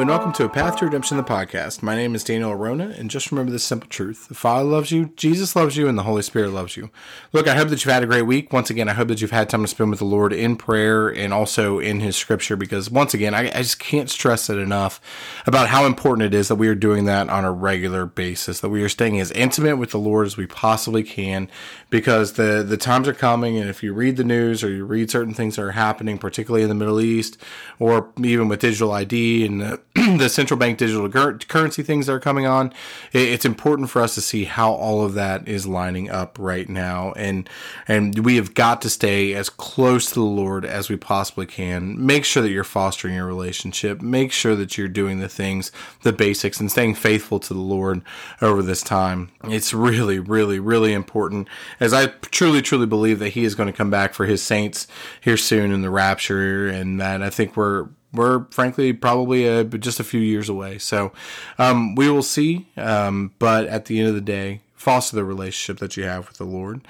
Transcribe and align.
and 0.00 0.08
welcome 0.08 0.32
to 0.32 0.44
A 0.44 0.48
Path 0.48 0.76
to 0.76 0.86
Redemption, 0.86 1.18
the 1.18 1.22
podcast. 1.22 1.82
My 1.82 1.94
name 1.94 2.14
is 2.14 2.24
Daniel 2.24 2.52
Arona, 2.52 2.94
and 2.96 3.10
just 3.10 3.30
remember 3.30 3.52
this 3.52 3.64
simple 3.64 3.86
truth 3.90 4.28
the 4.28 4.34
Father 4.34 4.64
loves 4.64 4.90
you, 4.90 5.12
Jesus 5.14 5.54
loves 5.54 5.76
you, 5.76 5.88
and 5.88 5.98
the 5.98 6.04
Holy 6.04 6.22
Spirit 6.22 6.52
loves 6.52 6.74
you. 6.74 6.88
Look, 7.34 7.46
I 7.46 7.54
hope 7.54 7.68
that 7.68 7.84
you've 7.84 7.92
had 7.92 8.02
a 8.02 8.06
great 8.06 8.22
week. 8.22 8.50
Once 8.50 8.70
again, 8.70 8.88
I 8.88 8.94
hope 8.94 9.08
that 9.08 9.20
you've 9.20 9.30
had 9.30 9.50
time 9.50 9.60
to 9.60 9.68
spend 9.68 9.90
with 9.90 9.98
the 9.98 10.06
Lord 10.06 10.32
in 10.32 10.56
prayer 10.56 11.08
and 11.08 11.34
also 11.34 11.80
in 11.80 12.00
His 12.00 12.16
Scripture, 12.16 12.56
because 12.56 12.90
once 12.90 13.12
again, 13.12 13.34
I, 13.34 13.48
I 13.48 13.60
just 13.60 13.78
can't 13.78 14.08
stress 14.08 14.48
it 14.48 14.56
enough 14.56 15.02
about 15.46 15.68
how 15.68 15.84
important 15.84 16.24
it 16.24 16.34
is 16.34 16.48
that 16.48 16.54
we 16.54 16.68
are 16.68 16.74
doing 16.74 17.04
that 17.04 17.28
on 17.28 17.44
a 17.44 17.52
regular 17.52 18.06
basis, 18.06 18.60
that 18.60 18.70
we 18.70 18.82
are 18.82 18.88
staying 18.88 19.20
as 19.20 19.30
intimate 19.32 19.76
with 19.76 19.90
the 19.90 19.98
Lord 19.98 20.26
as 20.26 20.38
we 20.38 20.46
possibly 20.46 21.02
can, 21.02 21.50
because 21.90 22.34
the, 22.34 22.64
the 22.66 22.78
times 22.78 23.06
are 23.06 23.12
coming, 23.12 23.58
and 23.58 23.68
if 23.68 23.82
you 23.82 23.92
read 23.92 24.16
the 24.16 24.24
news 24.24 24.64
or 24.64 24.70
you 24.70 24.86
read 24.86 25.10
certain 25.10 25.34
things 25.34 25.56
that 25.56 25.62
are 25.62 25.72
happening, 25.72 26.16
particularly 26.16 26.62
in 26.62 26.70
the 26.70 26.74
Middle 26.74 27.02
East, 27.02 27.36
or 27.78 28.08
even 28.24 28.48
with 28.48 28.60
digital 28.60 28.92
ID 28.92 29.44
and 29.44 29.60
the, 29.60 29.80
the 30.18 30.28
central 30.28 30.56
bank 30.56 30.78
digital 30.78 31.08
currency 31.08 31.82
things 31.82 32.06
that 32.06 32.12
are 32.12 32.20
coming 32.20 32.46
on, 32.46 32.72
it's 33.12 33.44
important 33.44 33.90
for 33.90 34.00
us 34.00 34.14
to 34.14 34.20
see 34.20 34.44
how 34.44 34.72
all 34.72 35.04
of 35.04 35.14
that 35.14 35.48
is 35.48 35.66
lining 35.66 36.08
up 36.08 36.38
right 36.38 36.68
now, 36.68 37.12
and 37.16 37.50
and 37.88 38.24
we 38.24 38.36
have 38.36 38.54
got 38.54 38.80
to 38.82 38.90
stay 38.90 39.34
as 39.34 39.50
close 39.50 40.06
to 40.10 40.14
the 40.14 40.20
Lord 40.20 40.64
as 40.64 40.88
we 40.88 40.96
possibly 40.96 41.44
can. 41.44 42.06
Make 42.06 42.24
sure 42.24 42.40
that 42.40 42.50
you're 42.50 42.62
fostering 42.62 43.16
your 43.16 43.26
relationship. 43.26 44.00
Make 44.00 44.30
sure 44.30 44.54
that 44.54 44.78
you're 44.78 44.86
doing 44.86 45.18
the 45.18 45.28
things, 45.28 45.72
the 46.02 46.12
basics, 46.12 46.60
and 46.60 46.70
staying 46.70 46.94
faithful 46.94 47.40
to 47.40 47.52
the 47.52 47.60
Lord 47.60 48.02
over 48.40 48.62
this 48.62 48.82
time. 48.82 49.32
It's 49.44 49.74
really, 49.74 50.20
really, 50.20 50.60
really 50.60 50.92
important, 50.92 51.48
as 51.80 51.92
I 51.92 52.06
truly, 52.06 52.62
truly 52.62 52.86
believe 52.86 53.18
that 53.18 53.30
He 53.30 53.42
is 53.42 53.56
going 53.56 53.66
to 53.66 53.76
come 53.76 53.90
back 53.90 54.14
for 54.14 54.26
His 54.26 54.40
saints 54.40 54.86
here 55.20 55.36
soon 55.36 55.72
in 55.72 55.82
the 55.82 55.90
rapture, 55.90 56.68
and 56.68 57.00
that 57.00 57.22
I 57.22 57.30
think 57.30 57.56
we're 57.56 57.88
we're 58.12 58.44
frankly 58.50 58.92
probably 58.92 59.46
a, 59.46 59.64
just 59.64 60.00
a 60.00 60.04
few 60.04 60.20
years 60.20 60.48
away. 60.48 60.78
So 60.78 61.12
um, 61.58 61.94
we 61.94 62.10
will 62.10 62.22
see. 62.22 62.66
Um, 62.76 63.32
but 63.38 63.66
at 63.66 63.86
the 63.86 64.00
end 64.00 64.08
of 64.08 64.14
the 64.14 64.20
day, 64.20 64.60
foster 64.80 65.14
the 65.14 65.24
relationship 65.24 65.78
that 65.78 65.94
you 65.98 66.04
have 66.04 66.26
with 66.26 66.38
the 66.38 66.44
Lord. 66.44 66.80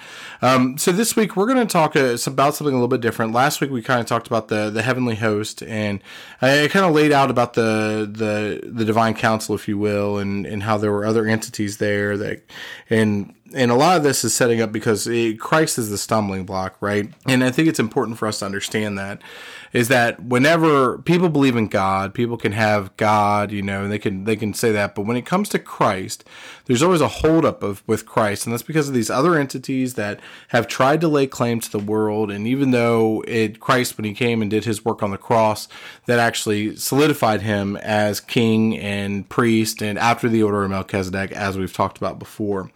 Um, 0.40 0.78
so 0.78 0.92
this 0.92 1.16
week 1.16 1.36
we're 1.36 1.46
going 1.46 1.66
to 1.66 1.70
talk 1.70 1.96
uh, 1.96 2.16
about 2.24 2.54
something 2.54 2.72
a 2.72 2.76
little 2.76 2.86
bit 2.86 3.00
different. 3.00 3.32
Last 3.32 3.60
week 3.60 3.72
we 3.72 3.82
kind 3.82 4.00
of 4.00 4.06
talked 4.06 4.28
about 4.28 4.46
the 4.46 4.70
the 4.70 4.82
heavenly 4.82 5.16
host, 5.16 5.60
and 5.64 6.00
I, 6.40 6.64
I 6.64 6.68
kind 6.68 6.86
of 6.86 6.94
laid 6.94 7.10
out 7.10 7.30
about 7.30 7.54
the 7.54 8.08
the 8.10 8.60
the 8.64 8.84
divine 8.84 9.14
council, 9.14 9.56
if 9.56 9.66
you 9.66 9.76
will, 9.76 10.18
and 10.18 10.46
and 10.46 10.62
how 10.62 10.78
there 10.78 10.92
were 10.92 11.04
other 11.04 11.26
entities 11.26 11.78
there 11.78 12.16
that 12.16 12.42
and 12.88 13.34
and 13.54 13.70
a 13.70 13.74
lot 13.74 13.96
of 13.96 14.02
this 14.02 14.24
is 14.24 14.34
setting 14.34 14.60
up 14.60 14.72
because 14.72 15.06
it, 15.06 15.40
Christ 15.40 15.78
is 15.78 15.90
the 15.90 15.98
stumbling 15.98 16.44
block, 16.44 16.76
right? 16.80 17.12
And 17.26 17.42
I 17.42 17.50
think 17.50 17.68
it's 17.68 17.80
important 17.80 18.18
for 18.18 18.28
us 18.28 18.40
to 18.40 18.46
understand 18.46 18.98
that 18.98 19.20
is 19.72 19.88
that 19.88 20.22
whenever 20.22 20.98
people 20.98 21.28
believe 21.28 21.56
in 21.56 21.68
God, 21.68 22.12
people 22.12 22.36
can 22.36 22.52
have 22.52 22.96
God, 22.96 23.52
you 23.52 23.62
know, 23.62 23.84
and 23.84 23.92
they 23.92 23.98
can 23.98 24.24
they 24.24 24.36
can 24.36 24.52
say 24.52 24.72
that, 24.72 24.94
but 24.94 25.02
when 25.02 25.16
it 25.16 25.26
comes 25.26 25.48
to 25.50 25.58
Christ, 25.58 26.24
there's 26.64 26.82
always 26.82 27.00
a 27.00 27.08
holdup 27.08 27.62
of 27.62 27.82
with 27.86 28.04
Christ, 28.06 28.46
and 28.46 28.52
that's 28.52 28.62
because 28.62 28.88
of 28.88 28.94
these 28.94 29.10
other 29.10 29.36
entities 29.36 29.94
that 29.94 30.20
have 30.48 30.66
tried 30.66 31.00
to 31.02 31.08
lay 31.08 31.26
claim 31.26 31.60
to 31.60 31.70
the 31.70 31.78
world, 31.78 32.30
and 32.30 32.46
even 32.46 32.72
though 32.72 33.22
it 33.28 33.60
Christ 33.60 33.96
when 33.96 34.04
he 34.04 34.14
came 34.14 34.42
and 34.42 34.50
did 34.50 34.64
his 34.64 34.84
work 34.84 35.02
on 35.02 35.10
the 35.10 35.18
cross, 35.18 35.68
that 36.06 36.18
actually 36.18 36.74
solidified 36.76 37.42
him 37.42 37.76
as 37.76 38.20
king 38.20 38.76
and 38.76 39.28
priest 39.28 39.82
and 39.82 39.98
after 39.98 40.28
the 40.28 40.42
order 40.42 40.64
of 40.64 40.70
Melchizedek, 40.70 41.30
as 41.32 41.56
we've 41.56 41.72
talked 41.72 41.98
about 41.98 42.18
before. 42.18 42.70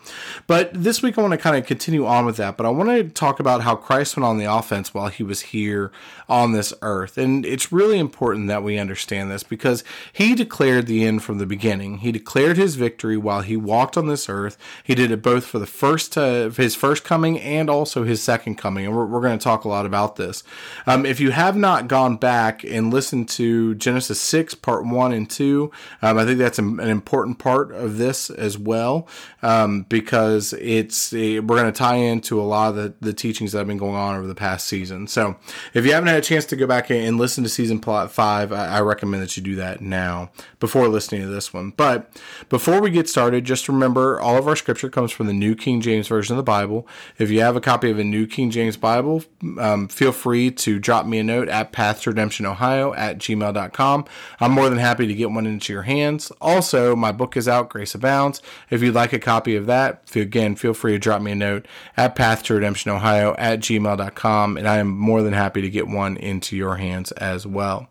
But 0.47 0.63
this 0.72 1.02
week 1.02 1.18
I 1.18 1.22
want 1.22 1.32
to 1.32 1.38
kind 1.38 1.56
of 1.56 1.66
continue 1.66 2.06
on 2.06 2.24
with 2.26 2.36
that, 2.36 2.56
but 2.56 2.66
I 2.66 2.68
want 2.70 2.90
to 2.90 3.04
talk 3.04 3.40
about 3.40 3.62
how 3.62 3.76
Christ 3.76 4.16
went 4.16 4.24
on 4.24 4.38
the 4.38 4.44
offense 4.44 4.94
while 4.94 5.08
he 5.08 5.22
was 5.22 5.40
here 5.40 5.90
on 6.28 6.52
this 6.52 6.72
earth. 6.82 7.18
And 7.18 7.44
it's 7.44 7.72
really 7.72 7.98
important 7.98 8.48
that 8.48 8.62
we 8.62 8.78
understand 8.78 9.30
this 9.30 9.42
because 9.42 9.84
he 10.12 10.34
declared 10.34 10.86
the 10.86 11.05
end 11.05 11.22
from 11.22 11.39
the 11.39 11.46
beginning. 11.46 11.98
He 11.98 12.12
declared 12.12 12.56
his 12.56 12.77
victory 12.77 13.16
while 13.16 13.42
he 13.42 13.56
walked 13.56 13.96
on 13.96 14.06
this 14.06 14.28
earth. 14.28 14.56
He 14.83 14.94
did 14.94 15.11
it 15.11 15.22
both 15.22 15.44
for 15.44 15.58
the 15.58 15.66
first 15.66 16.16
uh, 16.16 16.50
his 16.50 16.74
first 16.74 17.05
coming 17.05 17.39
and 17.40 17.68
also 17.68 18.05
his 18.05 18.22
second 18.22 18.56
coming. 18.56 18.86
And 18.86 18.96
we're, 18.96 19.06
we're 19.06 19.20
going 19.20 19.39
to 19.39 19.44
talk 19.44 19.64
a 19.64 19.68
lot 19.68 19.86
about 19.86 20.16
this. 20.16 20.42
Um, 20.86 21.05
if 21.05 21.20
you 21.20 21.30
have 21.30 21.56
not 21.56 21.89
gone 21.89 22.16
back 22.16 22.64
and 22.64 22.92
listened 22.92 23.28
to 23.30 23.74
Genesis 23.74 24.20
6, 24.20 24.55
part 24.56 24.86
1 24.86 25.12
and 25.12 25.28
2, 25.28 25.70
um, 26.02 26.18
I 26.18 26.24
think 26.24 26.39
that's 26.39 26.58
an 26.58 26.80
important 26.80 27.39
part 27.39 27.72
of 27.72 27.98
this 27.98 28.30
as 28.30 28.56
well 28.58 29.06
um, 29.42 29.83
because 29.83 30.53
it's 30.54 31.12
we're 31.12 31.40
going 31.40 31.66
to 31.66 31.72
tie 31.72 31.96
into 31.96 32.40
a 32.40 32.42
lot 32.42 32.70
of 32.70 32.76
the, 32.76 32.94
the 33.00 33.12
teachings 33.12 33.52
that 33.52 33.58
have 33.58 33.66
been 33.66 33.78
going 33.78 33.94
on 33.94 34.16
over 34.16 34.26
the 34.26 34.34
past 34.34 34.66
season. 34.66 35.06
So 35.06 35.36
if 35.72 35.86
you 35.86 35.92
haven't 35.92 36.08
had 36.08 36.18
a 36.18 36.22
chance 36.22 36.44
to 36.46 36.56
go 36.56 36.66
back 36.66 36.90
and 36.90 37.18
listen 37.18 37.44
to 37.44 37.50
season 37.50 37.80
plot 37.80 38.10
five, 38.10 38.52
I, 38.52 38.78
I 38.78 38.80
recommend 38.80 39.22
that 39.22 39.36
you 39.36 39.42
do 39.42 39.54
that 39.56 39.80
now 39.80 40.30
before 40.60 40.88
listening 40.88 41.22
to 41.22 41.28
this 41.28 41.52
one. 41.52 41.70
But 41.70 42.10
before 42.48 42.80
we 42.80 42.90
get 42.90 43.08
started, 43.08 43.44
just 43.44 43.68
remember 43.68 44.20
all 44.20 44.36
of 44.36 44.48
our 44.48 44.56
scripture 44.56 44.90
comes 44.90 45.12
from 45.12 45.26
the 45.26 45.32
New 45.32 45.54
King 45.54 45.80
James 45.80 46.08
Version 46.08 46.34
of 46.34 46.36
the 46.38 46.42
Bible. 46.42 46.86
If 47.18 47.30
you 47.30 47.40
have 47.40 47.56
a 47.56 47.60
copy 47.60 47.90
of 47.90 47.98
a 47.98 48.04
New 48.04 48.26
King 48.26 48.50
James 48.50 48.76
Bible, 48.76 49.24
um, 49.58 49.88
feel 49.88 50.12
free 50.12 50.50
to 50.50 50.78
drop 50.78 51.06
me 51.06 51.18
a 51.18 51.24
note 51.24 51.48
at 51.48 51.72
pathredemptionohio 51.72 52.96
at 52.96 53.18
gmail.com. 53.18 54.04
I'm 54.40 54.52
more 54.52 54.68
than 54.68 54.78
happy 54.78 55.06
to 55.06 55.14
get 55.14 55.30
one 55.30 55.46
into 55.46 55.72
your 55.72 55.82
hands. 55.82 56.30
Also, 56.40 56.96
my 56.96 57.12
book 57.12 57.36
is 57.36 57.48
out, 57.48 57.70
Grace 57.70 57.94
Abounds. 57.94 58.42
If 58.70 58.82
you'd 58.82 58.94
like 58.94 59.12
a 59.12 59.18
copy 59.18 59.56
of 59.56 59.66
that, 59.66 60.08
feel 60.08 60.24
again, 60.24 60.43
feel 60.55 60.74
free 60.74 60.92
to 60.92 60.98
drop 60.98 61.22
me 61.22 61.32
a 61.32 61.36
note 61.36 61.66
at 61.96 62.16
pathredemptionohio 62.16 63.34
at 63.38 63.60
gmail.com, 63.60 64.56
and 64.56 64.68
I 64.68 64.78
am 64.78 64.88
more 64.88 65.22
than 65.22 65.32
happy 65.32 65.62
to 65.62 65.70
get 65.70 65.88
one 65.88 66.16
into 66.16 66.56
your 66.56 66.77
hands 66.77 67.12
as 67.12 67.46
well. 67.46 67.88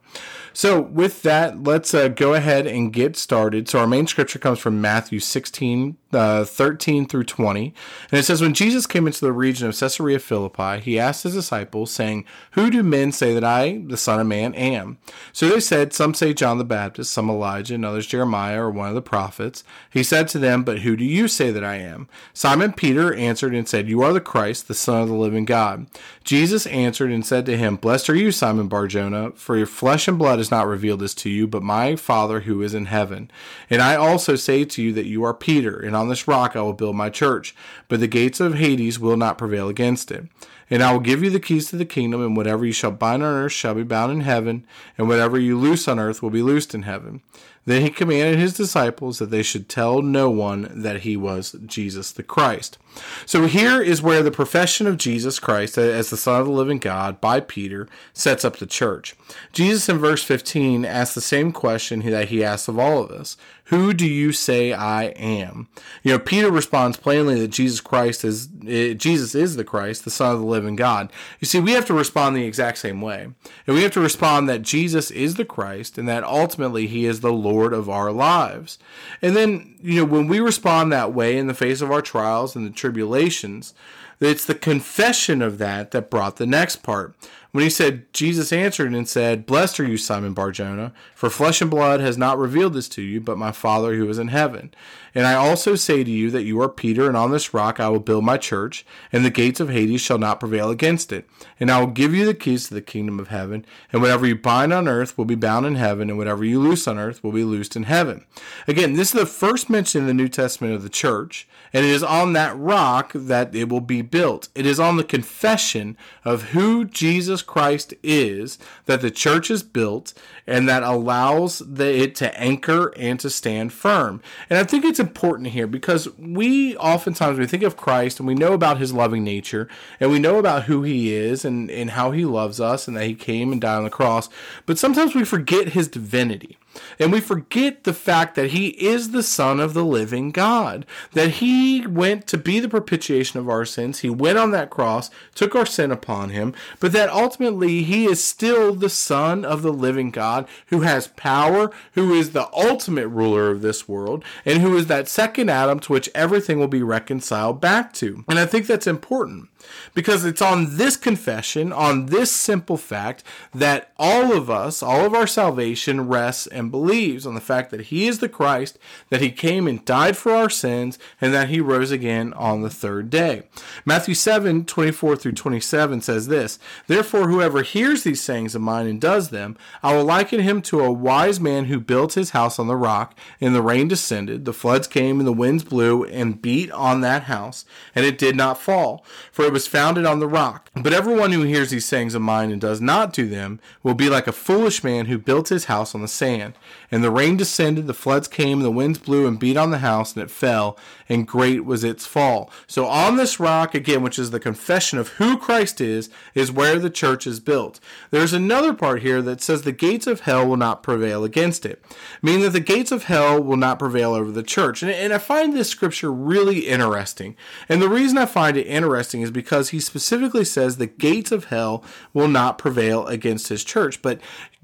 So, 0.53 0.79
with 0.79 1.23
that, 1.23 1.63
let's 1.63 1.93
uh, 1.93 2.09
go 2.09 2.35
ahead 2.35 2.67
and 2.67 2.93
get 2.93 3.15
started. 3.15 3.67
So, 3.67 3.79
our 3.79 3.87
main 3.87 4.05
scripture 4.05 4.37
comes 4.37 4.59
from 4.59 4.81
Matthew 4.81 5.19
16, 5.19 5.97
uh, 6.15 6.45
13 6.45 7.07
through 7.07 7.23
20. 7.25 7.73
And 8.11 8.19
it 8.19 8.23
says, 8.23 8.41
When 8.41 8.53
Jesus 8.53 8.87
came 8.87 9.07
into 9.07 9.21
the 9.21 9.31
region 9.31 9.67
of 9.67 9.77
Caesarea 9.77 10.19
Philippi, 10.19 10.79
he 10.79 10.99
asked 10.99 11.23
his 11.23 11.33
disciples, 11.33 11.91
saying, 11.91 12.25
Who 12.51 12.69
do 12.69 12.83
men 12.83 13.11
say 13.11 13.33
that 13.33 13.43
I, 13.43 13.83
the 13.85 13.97
Son 13.97 14.19
of 14.19 14.27
Man, 14.27 14.53
am? 14.55 14.97
So 15.31 15.49
they 15.49 15.59
said, 15.59 15.93
Some 15.93 16.13
say 16.13 16.33
John 16.33 16.57
the 16.57 16.63
Baptist, 16.63 17.11
some 17.11 17.29
Elijah, 17.29 17.75
and 17.75 17.85
others 17.85 18.07
Jeremiah 18.07 18.63
or 18.63 18.71
one 18.71 18.89
of 18.89 18.95
the 18.95 19.01
prophets. 19.01 19.63
He 19.89 20.03
said 20.03 20.27
to 20.29 20.39
them, 20.39 20.63
But 20.63 20.79
who 20.79 20.95
do 20.95 21.05
you 21.05 21.27
say 21.27 21.51
that 21.51 21.63
I 21.63 21.75
am? 21.75 22.07
Simon 22.33 22.73
Peter 22.73 23.13
answered 23.13 23.53
and 23.53 23.67
said, 23.67 23.89
You 23.89 24.01
are 24.01 24.13
the 24.13 24.21
Christ, 24.21 24.67
the 24.67 24.73
Son 24.73 25.01
of 25.01 25.07
the 25.07 25.15
living 25.15 25.45
God. 25.45 25.87
Jesus 26.23 26.65
answered 26.67 27.11
and 27.11 27.25
said 27.25 27.45
to 27.45 27.57
him, 27.57 27.75
Blessed 27.75 28.09
are 28.09 28.15
you, 28.15 28.31
Simon 28.31 28.67
Barjona, 28.67 29.31
for 29.31 29.57
your 29.57 29.65
flesh 29.65 30.07
and 30.07 30.17
blood 30.17 30.39
has 30.39 30.51
not 30.51 30.67
revealed 30.67 31.01
this 31.01 31.15
to 31.15 31.29
you, 31.29 31.47
but 31.47 31.63
my 31.63 31.95
Father 31.95 32.41
who 32.41 32.61
is 32.61 32.73
in 32.73 32.85
heaven. 32.85 33.29
And 33.69 33.81
I 33.81 33.95
also 33.95 34.35
say 34.35 34.63
to 34.65 34.81
you 34.81 34.93
that 34.93 35.05
you 35.05 35.23
are 35.23 35.33
Peter, 35.33 35.79
and 35.79 35.95
on 36.03 36.09
this 36.09 36.27
rock 36.27 36.55
I 36.55 36.61
will 36.61 36.73
build 36.73 36.95
my 36.95 37.09
church, 37.09 37.55
but 37.87 37.99
the 37.99 38.07
gates 38.07 38.39
of 38.39 38.55
Hades 38.55 38.99
will 38.99 39.17
not 39.17 39.37
prevail 39.37 39.69
against 39.69 40.11
it. 40.11 40.25
And 40.69 40.83
I 40.83 40.91
will 40.91 40.99
give 40.99 41.23
you 41.23 41.29
the 41.29 41.39
keys 41.39 41.69
to 41.69 41.75
the 41.75 41.85
kingdom, 41.85 42.21
and 42.21 42.37
whatever 42.37 42.65
you 42.65 42.71
shall 42.71 42.91
bind 42.91 43.23
on 43.23 43.33
earth 43.33 43.51
shall 43.51 43.73
be 43.73 43.83
bound 43.83 44.11
in 44.11 44.21
heaven, 44.21 44.65
and 44.97 45.07
whatever 45.07 45.39
you 45.39 45.57
loose 45.57 45.87
on 45.87 45.99
earth 45.99 46.21
will 46.21 46.29
be 46.29 46.41
loosed 46.41 46.75
in 46.75 46.83
heaven. 46.83 47.21
Then 47.65 47.81
he 47.81 47.89
commanded 47.89 48.39
his 48.39 48.53
disciples 48.53 49.19
that 49.19 49.29
they 49.29 49.43
should 49.43 49.69
tell 49.69 50.01
no 50.01 50.29
one 50.29 50.69
that 50.73 51.01
he 51.01 51.15
was 51.15 51.55
Jesus 51.65 52.11
the 52.11 52.23
Christ. 52.23 52.77
So 53.25 53.47
here 53.47 53.81
is 53.81 54.01
where 54.01 54.21
the 54.21 54.31
profession 54.31 54.85
of 54.85 54.97
Jesus 54.97 55.39
Christ 55.39 55.77
as 55.77 56.09
the 56.09 56.17
Son 56.17 56.41
of 56.41 56.47
the 56.47 56.53
living 56.53 56.77
God 56.77 57.21
by 57.21 57.39
Peter 57.39 57.87
sets 58.13 58.45
up 58.45 58.57
the 58.57 58.65
church. 58.65 59.15
Jesus 59.51 59.89
in 59.89 59.97
verse 59.97 60.23
15 60.23 60.85
asks 60.85 61.15
the 61.15 61.21
same 61.21 61.51
question 61.51 62.01
that 62.01 62.29
he 62.29 62.43
asks 62.43 62.67
of 62.67 62.77
all 62.77 63.01
of 63.01 63.11
us 63.11 63.37
Who 63.65 63.93
do 63.93 64.05
you 64.05 64.31
say 64.31 64.73
I 64.73 65.05
am? 65.05 65.69
You 66.03 66.11
know, 66.11 66.19
Peter 66.19 66.51
responds 66.51 66.97
plainly 66.97 67.39
that 67.39 67.47
Jesus 67.47 67.81
Christ 67.81 68.23
is 68.23 68.49
eh, 68.67 68.93
Jesus 68.93 69.33
is 69.33 69.55
the 69.55 69.63
Christ, 69.63 70.03
the 70.03 70.11
Son 70.11 70.33
of 70.33 70.39
the 70.39 70.45
living 70.45 70.75
God. 70.75 71.11
You 71.39 71.45
see, 71.45 71.59
we 71.59 71.71
have 71.71 71.85
to 71.87 71.93
respond 71.93 72.35
the 72.35 72.45
exact 72.45 72.77
same 72.77 73.01
way. 73.01 73.23
And 73.23 73.75
we 73.75 73.83
have 73.83 73.93
to 73.93 74.01
respond 74.01 74.47
that 74.49 74.61
Jesus 74.61 75.09
is 75.09 75.35
the 75.35 75.45
Christ 75.45 75.97
and 75.97 76.07
that 76.07 76.23
ultimately 76.23 76.87
he 76.87 77.05
is 77.05 77.21
the 77.21 77.33
Lord 77.33 77.52
of 77.73 77.89
our 77.89 78.11
lives. 78.11 78.79
And 79.21 79.35
then, 79.35 79.75
you 79.81 79.97
know, 79.99 80.05
when 80.05 80.27
we 80.27 80.39
respond 80.39 80.91
that 80.91 81.13
way 81.13 81.37
in 81.37 81.45
the 81.45 81.53
face 81.53 81.81
of 81.81 81.91
our 81.91 82.01
trials 82.01 82.55
and 82.55 82.65
the 82.65 82.71
tribulations. 82.71 83.73
It's 84.19 84.45
the 84.45 84.55
confession 84.55 85.41
of 85.41 85.57
that 85.57 85.91
that 85.91 86.09
brought 86.09 86.37
the 86.37 86.45
next 86.45 86.77
part. 86.77 87.13
When 87.51 87.63
he 87.63 87.69
said, 87.69 88.11
Jesus 88.13 88.53
answered 88.53 88.93
and 88.93 89.07
said, 89.07 89.45
Blessed 89.45 89.79
are 89.81 89.85
you, 89.85 89.97
Simon 89.97 90.33
Barjona, 90.33 90.93
for 91.13 91.29
flesh 91.29 91.61
and 91.61 91.69
blood 91.69 91.99
has 91.99 92.17
not 92.17 92.39
revealed 92.39 92.73
this 92.73 92.87
to 92.89 93.01
you, 93.01 93.21
but 93.21 93.37
my 93.37 93.51
Father 93.51 93.95
who 93.95 94.09
is 94.09 94.17
in 94.17 94.29
heaven. 94.29 94.73
And 95.15 95.27
I 95.27 95.35
also 95.35 95.75
say 95.75 96.03
to 96.03 96.11
you 96.11 96.31
that 96.31 96.43
you 96.43 96.61
are 96.61 96.69
Peter, 96.69 97.07
and 97.07 97.15
on 97.15 97.31
this 97.31 97.53
rock 97.53 97.79
I 97.79 97.89
will 97.89 97.99
build 97.99 98.23
my 98.23 98.37
church, 98.37 98.85
and 99.11 99.23
the 99.23 99.29
gates 99.29 99.59
of 99.59 99.69
Hades 99.69 100.01
shall 100.01 100.17
not 100.17 100.39
prevail 100.39 100.69
against 100.69 101.11
it. 101.11 101.27
And 101.59 101.69
I 101.69 101.79
will 101.79 101.87
give 101.87 102.13
you 102.13 102.25
the 102.25 102.33
keys 102.33 102.67
to 102.67 102.73
the 102.73 102.81
kingdom 102.81 103.19
of 103.19 103.27
heaven, 103.27 103.65
and 103.91 104.01
whatever 104.01 104.25
you 104.25 104.35
bind 104.35 104.73
on 104.73 104.87
earth 104.87 105.17
will 105.17 105.25
be 105.25 105.35
bound 105.35 105.65
in 105.65 105.75
heaven, 105.75 106.09
and 106.09 106.17
whatever 106.17 106.43
you 106.43 106.59
loose 106.59 106.87
on 106.87 106.97
earth 106.97 107.23
will 107.23 107.31
be 107.31 107.43
loosed 107.43 107.75
in 107.75 107.83
heaven. 107.83 108.25
Again, 108.67 108.93
this 108.93 109.13
is 109.13 109.19
the 109.19 109.25
first 109.25 109.69
mention 109.69 110.01
in 110.01 110.07
the 110.07 110.13
New 110.13 110.29
Testament 110.29 110.73
of 110.73 110.83
the 110.83 110.89
church, 110.89 111.47
and 111.73 111.85
it 111.85 111.91
is 111.91 112.03
on 112.03 112.33
that 112.33 112.57
rock 112.57 113.11
that 113.13 113.55
it 113.55 113.69
will 113.69 113.81
be 113.81 114.01
built. 114.01 114.49
It 114.53 114.65
is 114.65 114.79
on 114.79 114.97
the 114.97 115.03
confession 115.03 115.97
of 116.23 116.49
who 116.51 116.85
Jesus 116.85 117.41
Christ 117.41 117.93
is 118.03 118.59
that 118.85 119.01
the 119.01 119.11
church 119.11 119.49
is 119.49 119.63
built 119.63 120.13
and 120.45 120.69
that 120.69 120.83
allows 120.83 121.59
the, 121.59 122.01
it 122.01 122.15
to 122.15 122.39
anchor 122.39 122.93
and 122.97 123.19
to 123.19 123.29
stand 123.29 123.73
firm. 123.73 124.21
And 124.49 124.59
I 124.59 124.63
think 124.63 124.85
it's 124.85 124.99
important 125.03 125.49
here 125.49 125.67
because 125.67 126.07
we 126.17 126.75
oftentimes 126.77 127.37
we 127.37 127.45
think 127.45 127.63
of 127.63 127.77
Christ 127.77 128.19
and 128.19 128.27
we 128.27 128.35
know 128.35 128.53
about 128.53 128.77
his 128.77 128.93
loving 128.93 129.23
nature 129.23 129.67
and 129.99 130.09
we 130.09 130.19
know 130.19 130.39
about 130.39 130.63
who 130.63 130.83
he 130.83 131.13
is 131.13 131.45
and, 131.45 131.69
and 131.69 131.91
how 131.91 132.11
he 132.11 132.25
loves 132.25 132.59
us 132.59 132.87
and 132.87 132.97
that 132.97 133.05
he 133.05 133.15
came 133.15 133.51
and 133.51 133.61
died 133.61 133.77
on 133.77 133.83
the 133.83 133.89
cross. 133.89 134.29
But 134.65 134.77
sometimes 134.77 135.13
we 135.13 135.23
forget 135.23 135.69
his 135.69 135.87
divinity. 135.87 136.57
And 136.99 137.11
we 137.11 137.19
forget 137.19 137.83
the 137.83 137.93
fact 137.93 138.35
that 138.35 138.51
he 138.51 138.69
is 138.69 139.11
the 139.11 139.23
Son 139.23 139.59
of 139.59 139.73
the 139.73 139.85
living 139.85 140.31
God, 140.31 140.85
that 141.13 141.31
he 141.31 141.85
went 141.85 142.27
to 142.27 142.37
be 142.37 142.59
the 142.59 142.69
propitiation 142.69 143.39
of 143.39 143.49
our 143.49 143.65
sins. 143.65 143.99
He 143.99 144.09
went 144.09 144.37
on 144.37 144.51
that 144.51 144.69
cross, 144.69 145.09
took 145.35 145.55
our 145.55 145.65
sin 145.65 145.91
upon 145.91 146.29
him, 146.29 146.53
but 146.79 146.91
that 146.93 147.09
ultimately 147.09 147.83
he 147.83 148.05
is 148.05 148.23
still 148.23 148.73
the 148.73 148.89
Son 148.89 149.45
of 149.45 149.61
the 149.61 149.73
living 149.73 150.11
God 150.11 150.47
who 150.67 150.81
has 150.81 151.07
power, 151.07 151.71
who 151.93 152.13
is 152.13 152.31
the 152.31 152.49
ultimate 152.53 153.07
ruler 153.07 153.51
of 153.51 153.61
this 153.61 153.87
world, 153.87 154.23
and 154.45 154.61
who 154.61 154.75
is 154.77 154.87
that 154.87 155.07
second 155.07 155.49
Adam 155.49 155.79
to 155.81 155.91
which 155.91 156.09
everything 156.15 156.59
will 156.59 156.67
be 156.67 156.83
reconciled 156.83 157.61
back 157.61 157.93
to. 157.93 158.23
And 158.27 158.39
I 158.39 158.45
think 158.45 158.67
that's 158.67 158.87
important 158.87 159.49
because 159.93 160.25
it's 160.25 160.41
on 160.41 160.77
this 160.77 160.95
confession, 160.95 161.71
on 161.71 162.07
this 162.07 162.31
simple 162.31 162.77
fact, 162.77 163.23
that 163.53 163.91
all 163.97 164.33
of 164.33 164.49
us, 164.49 164.81
all 164.81 165.05
of 165.05 165.13
our 165.13 165.27
salvation 165.27 166.07
rests 166.07 166.47
and 166.47 166.71
believes 166.71 167.25
on 167.25 167.35
the 167.35 167.41
fact 167.41 167.71
that 167.71 167.81
He 167.81 168.07
is 168.07 168.19
the 168.19 168.29
Christ, 168.29 168.77
that 169.09 169.21
He 169.21 169.31
came 169.31 169.67
and 169.67 169.83
died 169.85 170.17
for 170.17 170.33
our 170.33 170.49
sins, 170.49 170.99
and 171.21 171.33
that 171.33 171.49
He 171.49 171.59
rose 171.59 171.91
again 171.91 172.33
on 172.33 172.61
the 172.61 172.69
third 172.69 173.09
day. 173.09 173.43
Matthew 173.85 174.13
7 174.13 174.65
24 174.65 175.15
through 175.15 175.31
27 175.31 176.01
says 176.01 176.27
this 176.27 176.59
Therefore, 176.87 177.27
whoever 177.27 177.61
hears 177.61 178.03
these 178.03 178.21
sayings 178.21 178.55
of 178.55 178.61
mine 178.61 178.87
and 178.87 178.99
does 178.99 179.29
them, 179.29 179.57
I 179.81 179.95
will 179.95 180.05
liken 180.05 180.39
him 180.39 180.61
to 180.63 180.81
a 180.81 180.91
wise 180.91 181.39
man 181.39 181.65
who 181.65 181.79
built 181.79 182.13
his 182.13 182.31
house 182.31 182.59
on 182.59 182.67
the 182.67 182.75
rock, 182.75 183.17
and 183.39 183.53
the 183.53 183.61
rain 183.61 183.87
descended, 183.87 184.45
the 184.45 184.53
floods 184.53 184.87
came, 184.87 185.19
and 185.19 185.27
the 185.27 185.33
winds 185.33 185.63
blew 185.63 186.03
and 186.05 186.41
beat 186.41 186.71
on 186.71 187.01
that 187.01 187.23
house, 187.23 187.65
and 187.95 188.05
it 188.05 188.17
did 188.17 188.35
not 188.35 188.59
fall, 188.59 189.05
for 189.31 189.45
was 189.53 189.67
founded 189.67 190.05
on 190.05 190.19
the 190.19 190.27
rock. 190.27 190.69
But 190.75 190.91
everyone 190.91 191.31
who 191.31 191.43
hears 191.43 191.69
these 191.69 191.85
sayings 191.85 192.15
of 192.15 192.21
mine 192.21 192.51
and 192.51 192.59
does 192.59 192.81
not 192.81 193.13
do 193.13 193.27
them 193.27 193.59
will 193.83 193.93
be 193.93 194.09
like 194.09 194.27
a 194.27 194.31
foolish 194.31 194.83
man 194.83 195.05
who 195.05 195.17
built 195.17 195.49
his 195.49 195.65
house 195.65 195.93
on 195.93 196.01
the 196.01 196.07
sand. 196.07 196.55
And 196.91 197.03
the 197.03 197.11
rain 197.11 197.37
descended, 197.37 197.87
the 197.87 197.93
floods 197.93 198.27
came, 198.27 198.61
the 198.61 198.71
winds 198.71 198.97
blew 198.99 199.27
and 199.27 199.39
beat 199.39 199.55
on 199.55 199.71
the 199.71 199.77
house, 199.77 200.13
and 200.13 200.23
it 200.23 200.31
fell, 200.31 200.77
and 201.07 201.27
great 201.27 201.63
was 201.63 201.83
its 201.83 202.05
fall. 202.05 202.51
So 202.67 202.87
on 202.87 203.15
this 203.15 203.39
rock, 203.39 203.75
again, 203.75 204.01
which 204.01 204.17
is 204.17 204.31
the 204.31 204.39
confession 204.39 204.97
of 204.97 205.09
who 205.09 205.37
Christ 205.37 205.79
is, 205.79 206.09
is 206.33 206.51
where 206.51 206.79
the 206.79 206.89
church 206.89 207.27
is 207.27 207.39
built. 207.39 207.79
There's 208.09 208.33
another 208.33 208.73
part 208.73 209.01
here 209.03 209.21
that 209.21 209.41
says 209.41 209.61
the 209.61 209.71
gates 209.71 210.07
of 210.07 210.21
hell 210.21 210.47
will 210.47 210.57
not 210.57 210.83
prevail 210.83 211.23
against 211.23 211.65
it, 211.65 211.83
meaning 212.21 212.41
that 212.41 212.49
the 212.51 212.59
gates 212.59 212.91
of 212.91 213.03
hell 213.03 213.41
will 213.41 213.57
not 213.57 213.79
prevail 213.79 214.13
over 214.13 214.31
the 214.31 214.43
church. 214.43 214.81
And, 214.81 214.91
and 214.91 215.13
I 215.13 215.19
find 215.19 215.53
this 215.53 215.69
scripture 215.69 216.11
really 216.11 216.67
interesting. 216.67 217.35
And 217.69 217.81
the 217.81 217.89
reason 217.89 218.17
I 218.17 218.25
find 218.25 218.57
it 218.57 218.67
interesting 218.67 219.21
is 219.21 219.31
because 219.31 219.42
he 219.69 219.79
specifically 219.79 220.45
says 220.45 220.77
the 220.77 220.87
gates 220.87 221.31
of 221.31 221.45
hell 221.45 221.83
will 222.13 222.27
not 222.27 222.57
prevail 222.57 223.05
against 223.07 223.49
his 223.49 223.63
church. 223.63 224.01
But 224.01 224.19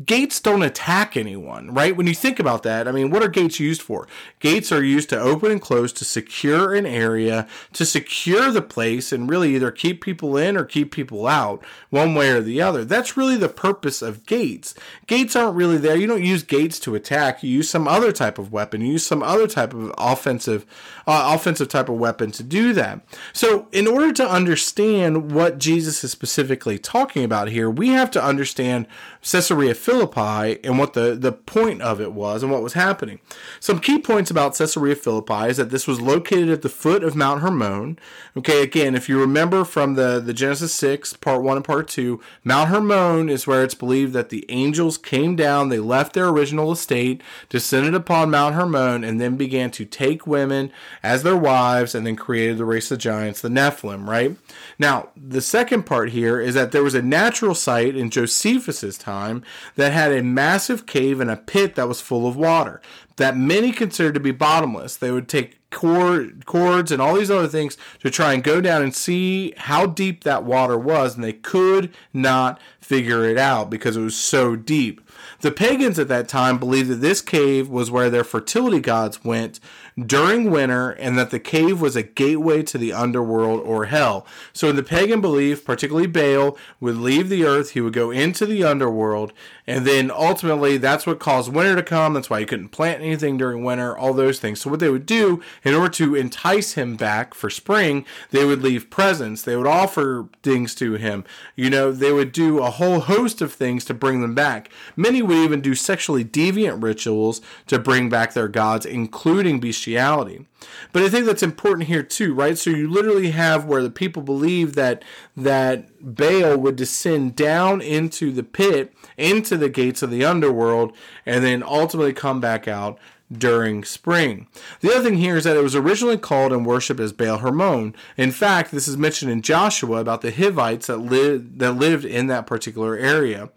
gates 0.05 0.39
don't 0.39 0.61
attack 0.61 1.17
anyone, 1.17 1.73
right? 1.73 1.95
When 1.95 2.07
you 2.07 2.13
think 2.13 2.39
about 2.39 2.63
that, 2.63 2.87
I 2.87 2.91
mean, 2.91 3.09
what 3.09 3.21
are 3.21 3.27
gates 3.27 3.59
used 3.59 3.81
for? 3.81 4.07
Gates 4.39 4.71
are 4.71 4.83
used 4.83 5.09
to 5.09 5.19
open 5.19 5.51
and 5.51 5.61
close 5.61 5.91
to 5.93 6.05
secure 6.05 6.73
an 6.73 6.85
area, 6.85 7.47
to 7.73 7.85
secure 7.85 8.49
the 8.51 8.61
place, 8.61 9.11
and 9.11 9.29
really 9.29 9.55
either 9.55 9.71
keep 9.71 10.01
people 10.01 10.37
in 10.37 10.55
or 10.55 10.63
keep 10.63 10.91
people 10.91 11.27
out, 11.27 11.63
one 11.89 12.15
way 12.15 12.29
or 12.29 12.41
the 12.41 12.61
other. 12.61 12.85
That's 12.85 13.17
really 13.17 13.35
the 13.35 13.49
purpose 13.49 14.01
of 14.01 14.25
gates. 14.25 14.73
Gates 15.05 15.35
aren't 15.35 15.55
really 15.55 15.77
there. 15.77 15.97
You 15.97 16.07
don't 16.07 16.23
use 16.23 16.43
gates 16.43 16.79
to 16.79 16.95
attack. 16.95 17.43
You 17.43 17.49
use 17.49 17.69
some 17.69 17.87
other 17.87 18.13
type 18.13 18.37
of 18.37 18.53
weapon. 18.53 18.81
You 18.81 18.93
use 18.93 19.05
some 19.05 19.21
other 19.21 19.47
type 19.47 19.73
of 19.73 19.93
offensive, 19.97 20.65
uh, 21.07 21.31
offensive 21.35 21.67
type 21.67 21.89
of 21.89 21.97
weapon 21.97 22.31
to 22.31 22.43
do 22.43 22.71
that. 22.73 23.01
So, 23.33 23.67
in 23.73 23.85
order 23.85 24.13
to 24.13 24.29
understand 24.29 25.33
what 25.33 25.57
Jesus 25.57 26.03
is 26.03 26.11
specifically 26.11 26.79
talking 26.79 27.25
about 27.25 27.49
here, 27.49 27.69
we 27.69 27.89
have 27.89 28.11
to 28.11 28.23
understand 28.23 28.87
Caesarea 29.21 29.75
Philippi 29.89 30.59
and 30.63 30.77
what 30.77 30.93
the, 30.93 31.15
the 31.15 31.31
point 31.31 31.81
of 31.81 31.99
it 31.99 32.13
was 32.13 32.43
and 32.43 32.51
what 32.51 32.61
was 32.61 32.73
happening. 32.73 33.19
Some 33.59 33.79
key 33.79 33.97
points 33.97 34.29
about 34.29 34.55
Caesarea 34.55 34.95
Philippi 34.95 35.49
is 35.49 35.57
that 35.57 35.71
this 35.71 35.87
was 35.87 35.99
located 35.99 36.49
at 36.49 36.61
the 36.61 36.69
foot 36.69 37.03
of 37.03 37.15
Mount 37.15 37.41
Hermon. 37.41 37.97
Okay, 38.37 38.61
again, 38.61 38.93
if 38.93 39.09
you 39.09 39.19
remember 39.19 39.63
from 39.63 39.95
the, 39.95 40.19
the 40.19 40.33
Genesis 40.33 40.75
6, 40.75 41.13
part 41.13 41.41
1 41.41 41.57
and 41.57 41.65
part 41.65 41.87
2, 41.87 42.21
Mount 42.43 42.69
Hermon 42.69 43.29
is 43.29 43.47
where 43.47 43.63
it's 43.63 43.73
believed 43.73 44.13
that 44.13 44.29
the 44.29 44.45
angels 44.49 44.95
came 44.95 45.35
down, 45.35 45.69
they 45.69 45.79
left 45.79 46.13
their 46.13 46.27
original 46.27 46.71
estate, 46.71 47.23
descended 47.49 47.95
upon 47.95 48.29
Mount 48.29 48.53
Hermon, 48.53 49.03
and 49.03 49.19
then 49.19 49.37
began 49.37 49.71
to 49.71 49.85
take 49.85 50.27
women 50.27 50.71
as 51.01 51.23
their 51.23 51.35
wives 51.35 51.95
and 51.95 52.05
then 52.05 52.15
created 52.15 52.59
the 52.59 52.65
race 52.65 52.91
of 52.91 52.99
giants, 52.99 53.41
the 53.41 53.49
Nephilim, 53.49 54.07
right? 54.07 54.37
Now, 54.77 55.09
the 55.17 55.41
second 55.41 55.87
part 55.87 56.11
here 56.11 56.39
is 56.39 56.53
that 56.53 56.71
there 56.71 56.83
was 56.83 56.93
a 56.93 57.01
natural 57.01 57.55
site 57.55 57.95
in 57.95 58.11
Josephus's 58.11 58.95
time 58.95 59.43
that 59.79 59.93
had 59.93 60.11
a 60.11 60.21
massive 60.21 60.85
cave 60.85 61.19
and 61.19 61.31
a 61.31 61.37
pit 61.37 61.75
that 61.75 61.87
was 61.87 62.01
full 62.01 62.27
of 62.27 62.35
water 62.35 62.81
that 63.15 63.37
many 63.37 63.71
considered 63.71 64.13
to 64.13 64.19
be 64.19 64.31
bottomless. 64.31 64.95
They 64.95 65.11
would 65.11 65.27
take 65.27 65.58
cord, 65.71 66.45
cords 66.45 66.91
and 66.91 67.01
all 67.01 67.15
these 67.15 67.31
other 67.31 67.47
things 67.47 67.77
to 67.99 68.09
try 68.09 68.33
and 68.33 68.43
go 68.43 68.61
down 68.61 68.81
and 68.81 68.95
see 68.95 69.53
how 69.57 69.85
deep 69.85 70.23
that 70.23 70.43
water 70.43 70.77
was, 70.77 71.15
and 71.15 71.23
they 71.23 71.33
could 71.33 71.93
not 72.13 72.59
figure 72.81 73.23
it 73.23 73.37
out 73.37 73.69
because 73.69 73.95
it 73.95 74.01
was 74.01 74.15
so 74.15 74.55
deep. 74.55 74.99
The 75.41 75.51
pagans 75.51 75.99
at 75.99 76.07
that 76.07 76.27
time 76.27 76.57
believed 76.57 76.89
that 76.89 76.95
this 76.95 77.21
cave 77.21 77.69
was 77.69 77.91
where 77.91 78.09
their 78.09 78.23
fertility 78.23 78.79
gods 78.79 79.23
went 79.23 79.59
during 79.97 80.49
winter 80.49 80.91
and 80.91 81.17
that 81.17 81.29
the 81.29 81.39
cave 81.39 81.81
was 81.81 81.95
a 81.95 82.03
gateway 82.03 82.63
to 82.63 82.77
the 82.77 82.93
underworld 82.93 83.61
or 83.61 83.85
hell. 83.85 84.25
So 84.53 84.69
in 84.69 84.75
the 84.75 84.83
pagan 84.83 85.21
belief, 85.21 85.63
particularly 85.65 86.07
Baal 86.07 86.57
would 86.79 86.97
leave 86.97 87.29
the 87.29 87.45
earth, 87.45 87.71
he 87.71 87.81
would 87.81 87.93
go 87.93 88.11
into 88.11 88.45
the 88.45 88.63
underworld, 88.63 89.33
and 89.67 89.85
then 89.85 90.09
ultimately 90.09 90.77
that's 90.77 91.05
what 91.05 91.19
caused 91.19 91.53
winter 91.53 91.75
to 91.75 91.83
come. 91.83 92.13
That's 92.13 92.29
why 92.29 92.39
you 92.39 92.45
couldn't 92.45 92.69
plant 92.69 93.01
anything 93.01 93.37
during 93.37 93.63
winter, 93.63 93.97
all 93.97 94.13
those 94.13 94.39
things. 94.39 94.61
So 94.61 94.69
what 94.69 94.79
they 94.79 94.89
would 94.89 95.05
do 95.05 95.41
in 95.63 95.73
order 95.73 95.89
to 95.89 96.15
entice 96.15 96.73
him 96.73 96.95
back 96.95 97.33
for 97.33 97.49
spring, 97.49 98.05
they 98.31 98.45
would 98.45 98.61
leave 98.61 98.89
presents. 98.89 99.41
They 99.41 99.55
would 99.55 99.67
offer 99.67 100.27
things 100.43 100.75
to 100.75 100.93
him. 100.93 101.23
You 101.55 101.69
know, 101.69 101.91
they 101.91 102.11
would 102.11 102.31
do 102.31 102.59
a 102.59 102.69
whole 102.69 103.01
host 103.01 103.41
of 103.41 103.53
things 103.53 103.85
to 103.85 103.93
bring 103.93 104.21
them 104.21 104.35
back. 104.35 104.69
Many 104.95 105.21
would 105.21 105.37
even 105.37 105.61
do 105.61 105.75
sexually 105.75 106.23
deviant 106.23 106.83
rituals 106.83 107.41
to 107.67 107.79
bring 107.79 108.09
back 108.09 108.33
their 108.33 108.47
gods, 108.47 108.85
including 108.85 109.59
bestiality. 109.59 110.45
But 110.91 111.03
I 111.03 111.09
think 111.09 111.25
that's 111.25 111.43
important 111.43 111.87
here 111.87 112.03
too, 112.03 112.33
right? 112.33 112.57
So 112.57 112.69
you 112.69 112.89
literally 112.89 113.31
have 113.31 113.65
where 113.65 113.83
the 113.83 113.89
people 113.89 114.21
believe 114.21 114.75
that 114.75 115.03
that 115.37 115.87
Baal 116.01 116.57
would 116.57 116.75
descend 116.75 117.35
down 117.35 117.81
into 117.81 118.31
the 118.31 118.43
pit, 118.43 118.93
into 119.17 119.57
the 119.57 119.69
gates 119.69 120.01
of 120.01 120.11
the 120.11 120.25
underworld, 120.25 120.95
and 121.25 121.43
then 121.43 121.63
ultimately 121.63 122.13
come 122.13 122.41
back 122.41 122.67
out 122.67 122.99
during 123.31 123.83
spring. 123.83 124.47
The 124.81 124.91
other 124.91 125.03
thing 125.03 125.17
here 125.17 125.37
is 125.37 125.43
that 125.43 125.57
it 125.57 125.63
was 125.63 125.75
originally 125.75 126.17
called 126.17 126.51
and 126.51 126.65
worshipped 126.65 126.99
as 126.99 127.13
Baal 127.13 127.39
Hermon. 127.39 127.95
In 128.17 128.31
fact, 128.31 128.71
this 128.71 128.87
is 128.87 128.97
mentioned 128.97 129.31
in 129.31 129.41
Joshua 129.41 129.99
about 129.99 130.21
the 130.21 130.31
Hivites 130.31 130.87
that 130.87 130.97
lived 130.97 131.59
that 131.59 131.73
lived 131.73 132.05
in 132.05 132.27
that 132.27 132.47
particular 132.47 132.97
area. 132.97 133.49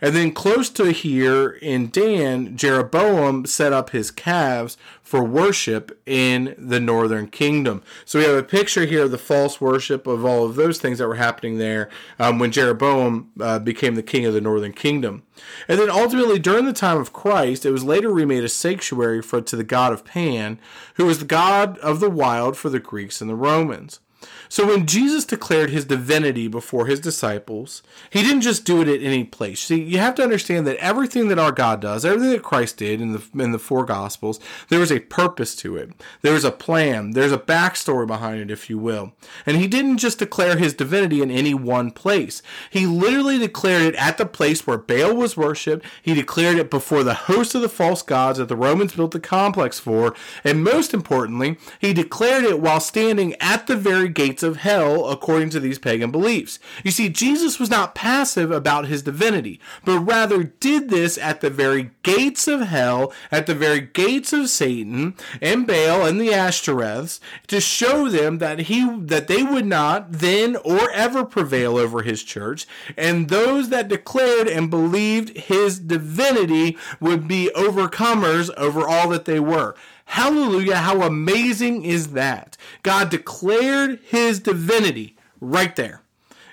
And 0.00 0.14
then 0.14 0.32
close 0.32 0.70
to 0.70 0.92
here 0.92 1.50
in 1.50 1.90
Dan, 1.90 2.56
Jeroboam 2.56 3.46
set 3.46 3.72
up 3.72 3.90
his 3.90 4.10
calves 4.10 4.76
for 5.02 5.24
worship 5.24 5.98
in 6.06 6.54
the 6.58 6.78
northern 6.78 7.28
kingdom. 7.28 7.82
So 8.04 8.18
we 8.18 8.26
have 8.26 8.36
a 8.36 8.42
picture 8.42 8.84
here 8.84 9.04
of 9.04 9.10
the 9.10 9.18
false 9.18 9.60
worship 9.60 10.06
of 10.06 10.24
all 10.24 10.44
of 10.44 10.54
those 10.54 10.78
things 10.78 10.98
that 10.98 11.08
were 11.08 11.14
happening 11.14 11.58
there 11.58 11.88
um, 12.18 12.38
when 12.38 12.52
Jeroboam 12.52 13.30
uh, 13.40 13.58
became 13.58 13.94
the 13.94 14.02
king 14.02 14.26
of 14.26 14.34
the 14.34 14.40
northern 14.40 14.72
kingdom. 14.72 15.22
And 15.66 15.78
then 15.78 15.90
ultimately, 15.90 16.38
during 16.38 16.66
the 16.66 16.72
time 16.72 16.98
of 16.98 17.12
Christ, 17.12 17.64
it 17.64 17.70
was 17.70 17.84
later 17.84 18.12
remade 18.12 18.44
a 18.44 18.48
sanctuary 18.48 19.22
for 19.22 19.40
to 19.40 19.56
the 19.56 19.64
god 19.64 19.92
of 19.92 20.04
Pan, 20.04 20.60
who 20.94 21.06
was 21.06 21.20
the 21.20 21.24
god 21.24 21.78
of 21.78 22.00
the 22.00 22.10
wild 22.10 22.56
for 22.56 22.68
the 22.68 22.80
Greeks 22.80 23.20
and 23.20 23.30
the 23.30 23.34
Romans. 23.34 24.00
So 24.48 24.66
when 24.66 24.86
Jesus 24.86 25.24
declared 25.24 25.70
his 25.70 25.84
divinity 25.84 26.48
before 26.48 26.86
his 26.86 27.00
disciples, 27.00 27.82
he 28.10 28.22
didn't 28.22 28.40
just 28.40 28.64
do 28.64 28.80
it 28.80 28.88
at 28.88 29.02
any 29.02 29.24
place. 29.24 29.60
See, 29.60 29.82
you 29.82 29.98
have 29.98 30.14
to 30.16 30.22
understand 30.22 30.66
that 30.66 30.76
everything 30.78 31.28
that 31.28 31.38
our 31.38 31.52
God 31.52 31.80
does, 31.80 32.04
everything 32.04 32.30
that 32.30 32.42
Christ 32.42 32.78
did 32.78 33.00
in 33.00 33.12
the 33.12 33.22
in 33.38 33.52
the 33.52 33.58
four 33.58 33.84
gospels, 33.84 34.40
there 34.68 34.80
is 34.80 34.90
a 34.90 35.00
purpose 35.00 35.54
to 35.56 35.76
it. 35.76 35.92
There's 36.22 36.44
a 36.44 36.50
plan, 36.50 37.10
there's 37.12 37.32
a 37.32 37.38
backstory 37.38 38.06
behind 38.06 38.40
it, 38.40 38.50
if 38.50 38.70
you 38.70 38.78
will. 38.78 39.12
And 39.44 39.56
he 39.56 39.66
didn't 39.66 39.98
just 39.98 40.18
declare 40.18 40.56
his 40.56 40.74
divinity 40.74 41.20
in 41.20 41.30
any 41.30 41.54
one 41.54 41.90
place. 41.90 42.42
He 42.70 42.86
literally 42.86 43.38
declared 43.38 43.82
it 43.82 43.94
at 43.96 44.18
the 44.18 44.26
place 44.26 44.66
where 44.66 44.78
Baal 44.78 45.14
was 45.14 45.36
worshipped. 45.36 45.84
He 46.02 46.14
declared 46.14 46.58
it 46.58 46.70
before 46.70 47.04
the 47.04 47.14
host 47.14 47.54
of 47.54 47.62
the 47.62 47.68
false 47.68 48.02
gods 48.02 48.38
that 48.38 48.48
the 48.48 48.56
Romans 48.56 48.94
built 48.94 49.10
the 49.10 49.20
complex 49.20 49.78
for, 49.78 50.14
and 50.42 50.64
most 50.64 50.94
importantly, 50.94 51.58
he 51.78 51.92
declared 51.92 52.44
it 52.44 52.60
while 52.60 52.80
standing 52.80 53.34
at 53.40 53.66
the 53.66 53.76
very 53.76 53.98
very 53.98 54.08
gates 54.38 54.42
of 54.44 54.58
hell 54.58 55.08
according 55.08 55.50
to 55.50 55.58
these 55.58 55.80
pagan 55.80 56.12
beliefs. 56.12 56.60
You 56.84 56.92
see, 56.92 57.08
Jesus 57.08 57.58
was 57.58 57.70
not 57.70 57.96
passive 57.96 58.52
about 58.52 58.86
his 58.86 59.02
divinity, 59.02 59.58
but 59.84 59.98
rather 59.98 60.44
did 60.44 60.90
this 60.90 61.18
at 61.18 61.40
the 61.40 61.50
very 61.50 61.90
gates 62.04 62.46
of 62.46 62.60
hell, 62.60 63.12
at 63.32 63.46
the 63.46 63.54
very 63.54 63.80
gates 63.80 64.32
of 64.32 64.48
Satan 64.48 65.16
and 65.42 65.66
Baal 65.66 66.06
and 66.06 66.20
the 66.20 66.28
Ashtoreths, 66.28 67.18
to 67.48 67.60
show 67.60 68.08
them 68.08 68.38
that 68.38 68.60
he 68.60 68.88
that 69.00 69.26
they 69.26 69.42
would 69.42 69.66
not 69.66 70.12
then 70.12 70.54
or 70.56 70.88
ever 70.92 71.24
prevail 71.24 71.76
over 71.76 72.02
his 72.02 72.22
church, 72.22 72.64
and 72.96 73.28
those 73.28 73.70
that 73.70 73.88
declared 73.88 74.46
and 74.46 74.70
believed 74.70 75.36
his 75.36 75.80
divinity 75.80 76.76
would 77.00 77.26
be 77.26 77.50
overcomers 77.56 78.50
over 78.56 78.86
all 78.86 79.08
that 79.08 79.24
they 79.24 79.40
were. 79.40 79.74
Hallelujah. 80.08 80.76
How 80.76 81.02
amazing 81.02 81.84
is 81.84 82.12
that? 82.12 82.56
God 82.82 83.10
declared 83.10 84.00
his 84.08 84.40
divinity 84.40 85.16
right 85.38 85.76
there. 85.76 86.00